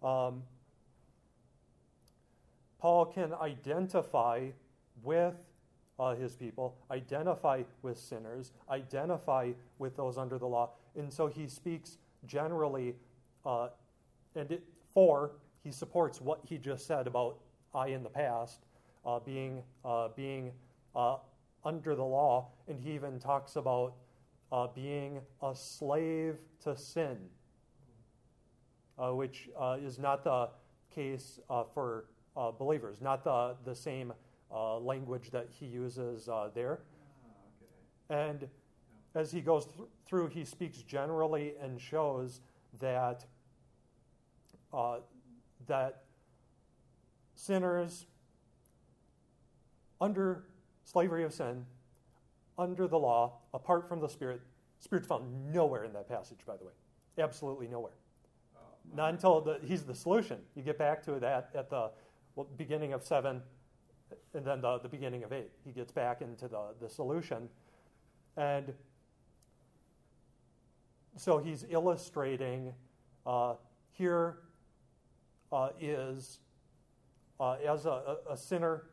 [0.03, 0.43] um,
[2.83, 4.49] Paul can identify
[5.05, 5.35] with
[6.01, 10.71] uh, his people, identify with sinners, identify with those under the law.
[10.97, 12.97] And so he speaks generally,
[13.47, 13.69] uh,
[14.35, 14.63] and it,
[14.93, 17.39] for, he supports what he just said about
[17.75, 18.61] I in the past
[19.07, 20.53] uh, being, uh, being
[20.95, 21.17] uh,
[21.65, 22.49] under the law.
[22.69, 23.95] And he even talks about
[24.51, 27.17] uh, being a slave to sin,
[28.99, 30.51] uh, which uh, is not the
[30.95, 31.41] case
[31.73, 32.05] for
[32.59, 34.13] believers, not the, the same
[34.81, 36.81] language that he uses there.
[38.11, 38.47] And
[39.15, 42.41] as he goes th- through, he speaks generally and shows
[42.81, 43.25] that
[44.73, 44.99] uh,
[45.67, 46.05] that
[47.35, 48.07] sinners
[50.01, 50.45] under
[50.85, 51.65] slavery of sin,
[52.59, 54.41] under the law, apart from the Spirit.
[54.81, 56.73] Spirit's found nowhere in that passage, by the way.
[57.19, 57.93] Absolutely nowhere.
[58.57, 58.61] Oh,
[58.95, 60.39] Not until the, he's the solution.
[60.57, 61.91] You get back to that at the
[62.35, 63.41] well, beginning of 7
[64.35, 65.51] and then the, the beginning of 8.
[65.65, 67.49] He gets back into the, the solution.
[68.37, 68.73] And
[71.17, 72.73] so he's illustrating
[73.27, 73.55] uh,
[73.93, 74.52] here uh,
[75.81, 76.39] is
[77.41, 78.85] uh, as a, a, sinner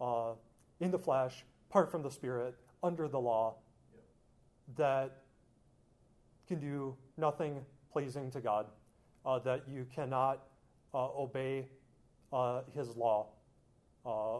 [0.00, 0.32] uh,
[0.80, 3.56] in the flesh, apart from the Spirit, under the law,
[3.92, 4.02] Yep.
[4.76, 5.22] that
[6.46, 8.66] can do nothing pleasing to God,
[9.26, 10.46] uh, that you cannot
[10.94, 11.66] uh, obey
[12.32, 13.26] uh, His law
[14.06, 14.38] uh,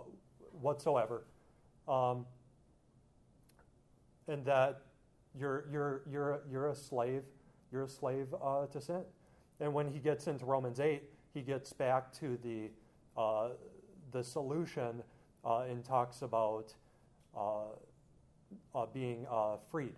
[0.61, 1.25] whatsoever,
[1.87, 2.25] um,
[4.29, 4.83] and that
[5.35, 7.23] you're you're you're you're a slave,
[7.73, 9.03] you're a slave uh, to sin.
[9.61, 11.03] And when he gets into Romans eight,
[11.39, 12.69] he gets back to the
[13.21, 13.51] uh,
[14.11, 15.03] the solution
[15.45, 16.75] uh, and talks about
[17.37, 19.95] uh, being uh, freed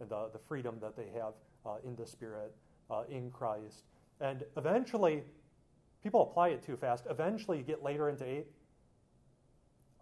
[0.00, 1.32] and the, the freedom that they have
[1.66, 2.54] uh, in the Spirit,
[2.90, 3.84] uh, in Christ.
[4.20, 5.22] And eventually,
[6.02, 7.06] people apply it too fast.
[7.10, 8.46] Eventually, you get later into 8.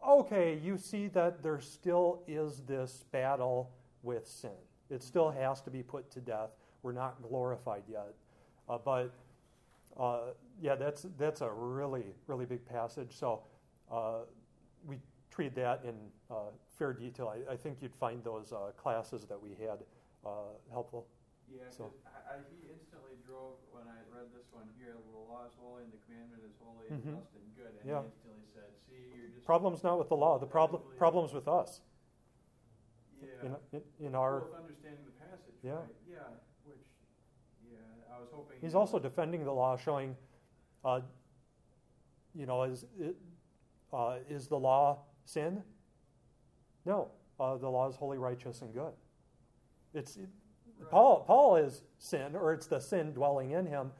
[0.06, 3.70] Okay, you see that there still is this battle
[4.02, 4.50] with sin.
[4.90, 6.54] It still has to be put to death.
[6.82, 8.14] We're not glorified yet.
[8.68, 9.12] Uh, but
[9.98, 10.18] uh,
[10.60, 13.12] yeah, that's, that's a really, really big passage.
[13.18, 13.42] So
[13.90, 14.20] uh,
[14.86, 14.98] we
[15.30, 15.94] treat that in
[16.30, 17.28] uh, fair detail.
[17.28, 19.78] I, I, think you'd find those uh, classes that we had
[20.24, 21.06] uh, helpful.
[21.52, 24.94] Yeah, So- I, I, he instantly drove when I read this one here.
[24.98, 27.70] The law is holy, and the commandment is holy, and just and good.
[27.78, 28.02] And Yeah.
[28.02, 30.38] he instantly said, "See, you're just Problem's not with the law.
[30.38, 31.80] The problem problems with us.
[33.22, 35.86] yeah." In, in, in our, Both understanding the passage, Yeah.
[35.86, 35.94] right?
[36.10, 36.34] Yeah,
[38.16, 38.58] I was hoping.
[38.60, 40.16] he's also defending the law, showing,
[40.84, 41.00] uh,
[42.34, 43.16] you know, is it,
[43.92, 45.62] uh, is the law sin?
[46.84, 48.92] No, uh, the law is holy, righteous, and good.
[49.92, 50.28] It's it,
[50.78, 51.24] Right, Paul.
[51.26, 53.90] Paul is sin, or it's the sin dwelling in him.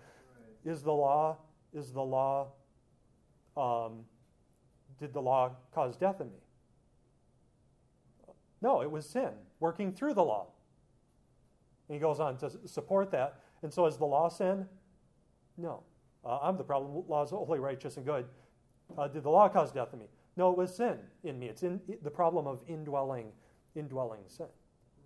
[0.64, 0.72] Right.
[0.72, 1.38] Is the law?
[1.72, 2.48] Is the law?
[3.56, 4.04] Um,
[4.98, 6.38] did the law cause death in me?
[8.60, 10.48] No, it was sin working through the law.
[11.88, 13.40] And he goes on to support that.
[13.66, 14.62] And so, is the law sin?
[15.58, 15.82] No.
[16.22, 17.02] Uh, I'm the problem.
[17.10, 18.22] Law is holy, righteous, and good.
[18.94, 20.06] Uh, did the law cause death in me?
[20.38, 21.50] No, it was sin in me.
[21.50, 23.34] It's in the problem of indwelling,
[23.74, 24.46] indwelling sin.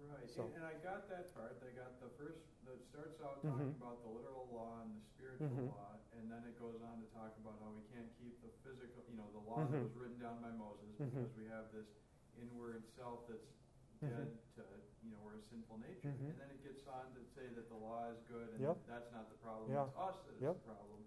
[0.05, 1.57] Right, So- and, and I got that part.
[1.65, 3.49] I got the first that starts out Mhm.
[3.49, 5.73] talking about the literal law and the spiritual Mhm.
[5.73, 9.01] law, and then it goes on to talk about how we can't keep the physical,
[9.09, 9.85] you know, the law that Mhm.
[9.89, 11.09] was written down by Moses Mhm.
[11.17, 11.89] because we have this
[12.37, 13.57] inward self that's
[14.05, 14.11] Mhm.
[14.13, 14.63] dead to,
[15.01, 16.31] you know, we're a sinful nature, Mhm.
[16.31, 18.79] and then it gets on to say that the law is good, and Yep.
[18.87, 19.71] that's not the problem.
[19.71, 19.85] Yeah.
[19.87, 20.55] It's us that is Yep.
[20.55, 21.05] the problem.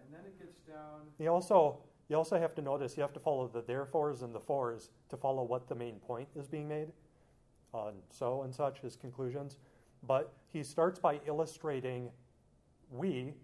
[0.00, 1.12] And then it gets down.
[1.18, 4.38] You also you also have to notice you have to follow the therefores and the
[4.38, 6.92] fors to follow what the main point is being made.
[7.74, 9.58] Uh, so and such his conclusions,
[10.04, 12.12] but he starts by illustrating
[12.92, 13.34] we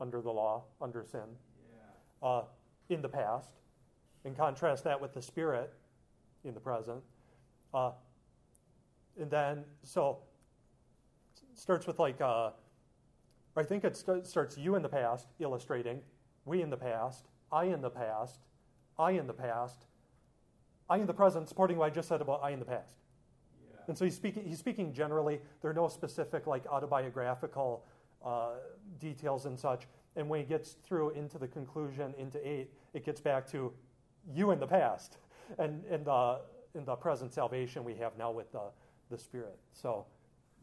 [0.00, 1.38] under the law under sin
[1.72, 2.28] Yeah.
[2.28, 2.48] uh,
[2.90, 3.58] in the past,
[4.24, 5.72] and contrast that with the spirit
[6.44, 7.02] in the present,
[7.72, 7.94] uh,
[9.20, 10.18] and then so
[11.52, 12.50] it starts with like uh,
[13.56, 16.00] I think it st- starts you in the past illustrating
[16.44, 18.40] we in the past, I in the past,
[18.98, 19.86] I in the past,
[20.88, 22.96] I in the present, supporting what I just said about I in the past.
[23.70, 23.80] Yeah.
[23.88, 25.40] And so he's speaking, he's speaking generally.
[25.62, 27.86] There are no specific, like, autobiographical
[28.24, 28.50] uh,
[29.00, 29.86] details and such.
[30.16, 33.72] And when he gets through into the conclusion, into eight, it gets back to
[34.32, 35.16] you in the past
[35.58, 36.40] and, and the,
[36.74, 38.60] in the present salvation we have now with the,
[39.14, 39.58] the Spirit.
[39.72, 40.06] So,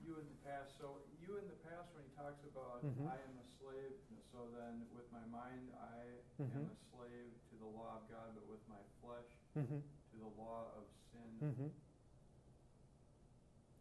[0.03, 3.05] You in the past, so you in the past when he talks about Mhm.
[3.07, 3.93] I am a slave,
[4.33, 6.55] so then with my mind I Mhm.
[6.65, 10.41] am a slave to the law of God, but with my flesh mm-hmm, to the
[10.41, 11.39] law of sin.
[11.39, 11.67] mm-hmm.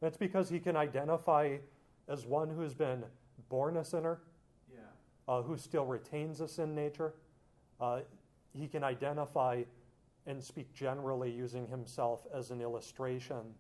[0.00, 1.58] that's because he can identify
[2.06, 3.04] as one who's been
[3.48, 4.20] born a sinner
[4.68, 4.80] Yeah,
[5.26, 7.14] uh, who still retains a sin nature.
[7.80, 8.02] Uh,
[8.52, 9.64] he can identify
[10.26, 13.54] and speak generally using himself as an illustration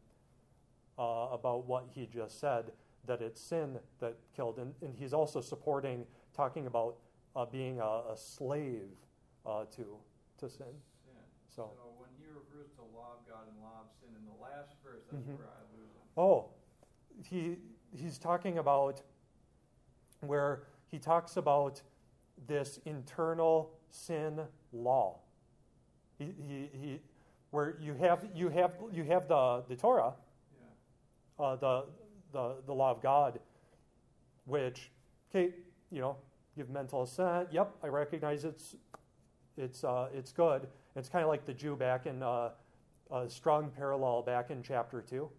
[0.98, 2.72] uh, about what he just said
[3.06, 4.58] that it's sin that killed.
[4.58, 6.04] And, and he's also supporting,
[6.36, 6.96] talking about
[7.34, 8.90] uh, being a, a slave
[9.46, 9.96] uh, to,
[10.38, 10.66] to sin.
[11.04, 11.14] sin.
[11.48, 14.74] So, when he refers to law of God and law of sin in the last
[14.84, 15.38] verse, that's Mhm.
[15.38, 16.02] where I lose him.
[16.16, 16.50] oh,
[17.24, 17.56] he,
[17.94, 19.02] he's talking about
[20.20, 21.80] where he talks about
[22.46, 24.40] this internal sin
[24.72, 25.18] law.
[26.18, 27.00] He, he, he,
[27.50, 30.14] where you have, you have, you have the, the Torah,
[31.40, 31.84] uh, the,
[32.32, 33.38] the, the law of God,
[34.44, 34.90] which,
[35.30, 35.54] okay,
[35.90, 36.16] you know,
[36.56, 37.48] give mental assent.
[37.52, 38.76] Yep, I recognize it's
[39.56, 40.68] it's uh, it's good.
[40.96, 42.50] It's kind of like the Jew back in uh,
[43.10, 45.24] a strong parallel back in chapter two.
[45.24, 45.32] Okay.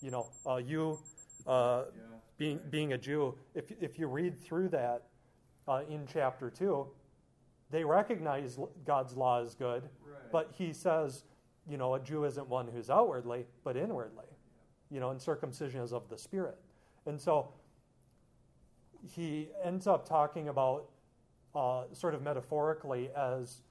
[0.00, 0.98] You know, uh, you
[1.46, 2.02] uh, Yeah.
[2.38, 5.04] being being a Jew, if if you read through that
[5.68, 6.88] uh, in chapter two,
[7.70, 10.32] they recognize God's law is good, Right.
[10.32, 11.24] but he says,
[11.68, 14.26] you know, a Jew isn't one who's outwardly, but inwardly.
[14.92, 16.58] You know, and circumcision is of the spirit,
[17.06, 17.48] and so
[19.14, 20.88] he ends up talking about
[21.54, 23.62] uh, sort of metaphorically as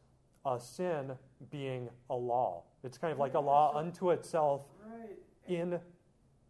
[0.46, 1.12] a sin
[1.52, 2.64] being a law.
[2.84, 5.18] It's kind of like a law unto itself Right.
[5.48, 5.80] in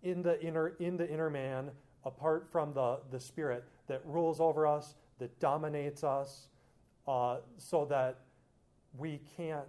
[0.03, 1.69] in the inner in the inner man
[2.05, 6.47] apart from the the spirit that rules over us that dominates us
[7.07, 8.19] uh, so that
[8.97, 9.67] we can't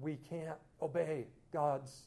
[0.00, 2.06] we can't obey god's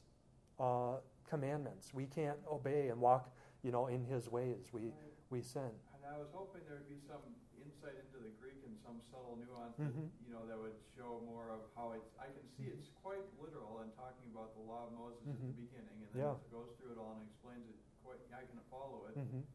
[0.60, 0.94] uh,
[1.32, 3.32] commandments we can't obey and walk
[3.64, 5.16] you know in his ways we Right.
[5.32, 7.24] we sin And I was hoping there would be some
[7.56, 10.10] insight into the Greek and some subtle nuance, Mhm.
[10.12, 12.10] that, you know, that would show more of how it's.
[12.20, 15.54] I can see it's quite literal in talking about the law of Moses at Mhm.
[15.56, 16.36] the beginning, and then Yeah.
[16.42, 17.78] it goes through it all and explains it.
[18.04, 19.16] Quite, I can follow it.
[19.16, 19.46] hmm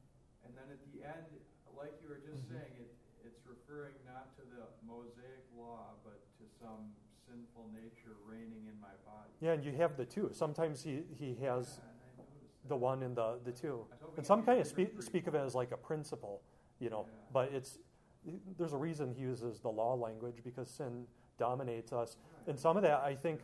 [0.46, 1.26] And then at the end,
[1.76, 2.54] like you were just Mhm.
[2.56, 2.94] saying, it,
[3.26, 6.94] it's referring not to the Mosaic law, but to some
[7.26, 9.30] sinful nature reigning in my body.
[9.40, 12.76] yeah and you have the two sometimes he he has Yeah, and I noticed the
[12.76, 15.34] one and the the two I was hoping and some kind of speak speak of
[15.34, 16.42] it as like a principle
[16.78, 17.14] you know Yeah.
[17.32, 17.78] but it's
[18.58, 21.06] there's a reason he uses the law language because sin
[21.38, 22.48] dominates us Right.
[22.48, 23.40] and some of that i think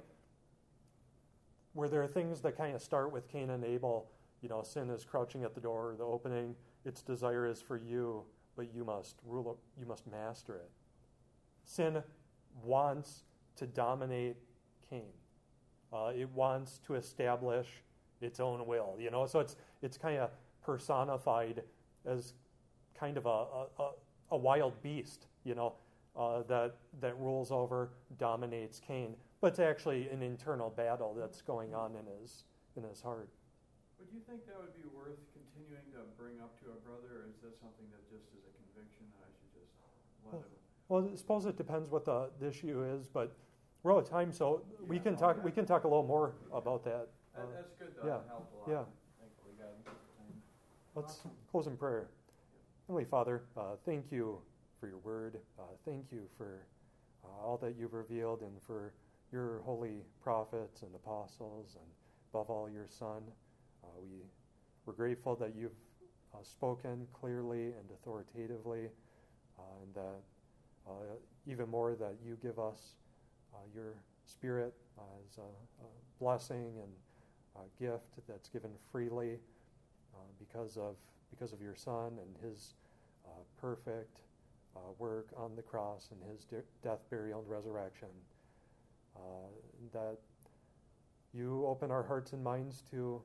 [1.75, 4.11] where there are things that kind of start with cain and abel
[4.43, 6.55] you know sin is crouching at the door the opening
[6.85, 8.25] its desire is for you
[8.57, 10.71] but you must rule it- you must master it
[11.65, 12.03] sin
[12.65, 13.23] wants
[13.57, 14.37] to dominate
[14.89, 15.13] cain.
[15.93, 17.69] Uh, it wants to establish
[18.21, 19.27] its own will you know?
[19.27, 20.31] So it's it's kind of
[20.63, 21.63] personified
[22.07, 22.35] as
[22.99, 23.29] kind of a,
[23.79, 23.91] a,
[24.31, 25.75] a, wild beast you know
[26.17, 29.17] uh, that that rules over dominates cain.
[29.41, 32.45] But it's actually an internal battle that's going on in his
[32.77, 33.29] in his heart.
[33.99, 37.31] Would you think that would be worth continuing to bring up to a brother, or
[37.31, 39.73] is that something that just is a conviction that I should just
[40.27, 40.62] let Well, him?
[40.93, 43.35] Well i suppose it depends what the, the issue is but
[43.83, 45.45] we're out of time so we can no, talk yeah.
[45.45, 48.53] we can talk a little more about that uh, That, that's good though, yeah, helped
[48.53, 48.69] a lot.
[48.69, 48.85] yeah.
[49.21, 49.95] Thankfully, God.
[50.95, 51.31] Let's Awesome.
[51.51, 52.09] close in prayer.
[52.87, 54.39] Heavenly Father, uh, thank you
[54.79, 55.39] for your word.
[55.59, 56.67] Uh, thank you for
[57.25, 58.93] uh, all that you've revealed and for
[59.33, 61.87] your holy prophets and apostles and
[62.33, 63.23] above all your Son.
[63.83, 64.19] Uh, we,
[64.85, 65.73] we're grateful that you've
[66.35, 68.91] uh, spoken clearly and authoritatively
[69.59, 70.21] uh, and that
[70.89, 70.93] uh,
[71.47, 72.95] even more that you give us
[73.55, 75.89] uh, your Spirit as a, a
[76.21, 76.93] blessing and
[77.57, 79.39] a gift that's given freely
[80.15, 80.95] uh, because of
[81.31, 82.75] because of your Son and His
[83.27, 83.31] uh,
[83.61, 84.21] perfect
[84.77, 88.09] uh, work on the cross and His de- death, burial, and resurrection.
[89.93, 90.17] That
[91.35, 93.21] you open our hearts and minds to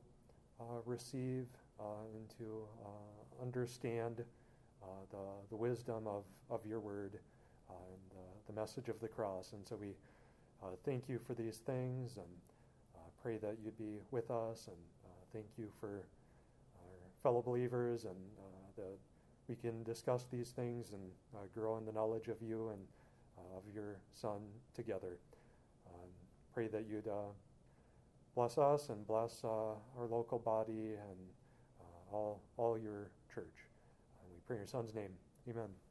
[0.86, 1.46] receive
[1.80, 2.68] and to
[3.42, 4.24] understand
[4.84, 5.18] uh, the
[5.50, 7.20] the wisdom of, of your word
[7.70, 9.54] and uh, the message of the cross.
[9.54, 9.96] And so we
[10.64, 12.26] uh, thank you for these things and
[12.96, 14.78] uh, pray that you'd be with us and
[15.34, 16.08] thank you for
[16.80, 16.92] our
[17.22, 18.16] fellow believers and
[18.78, 18.98] that
[19.50, 21.02] we can discuss these things and
[21.54, 22.80] grow in the knowledge of you and
[23.56, 24.40] of your Son
[24.74, 25.18] together.
[25.88, 26.10] Um,
[26.54, 27.10] pray that you'd
[28.38, 29.48] bless us and bless uh,
[29.98, 31.18] our local body and
[31.82, 33.66] uh, all, all your church.
[34.22, 35.10] And we pray in your Son's name.
[35.50, 35.87] Amen.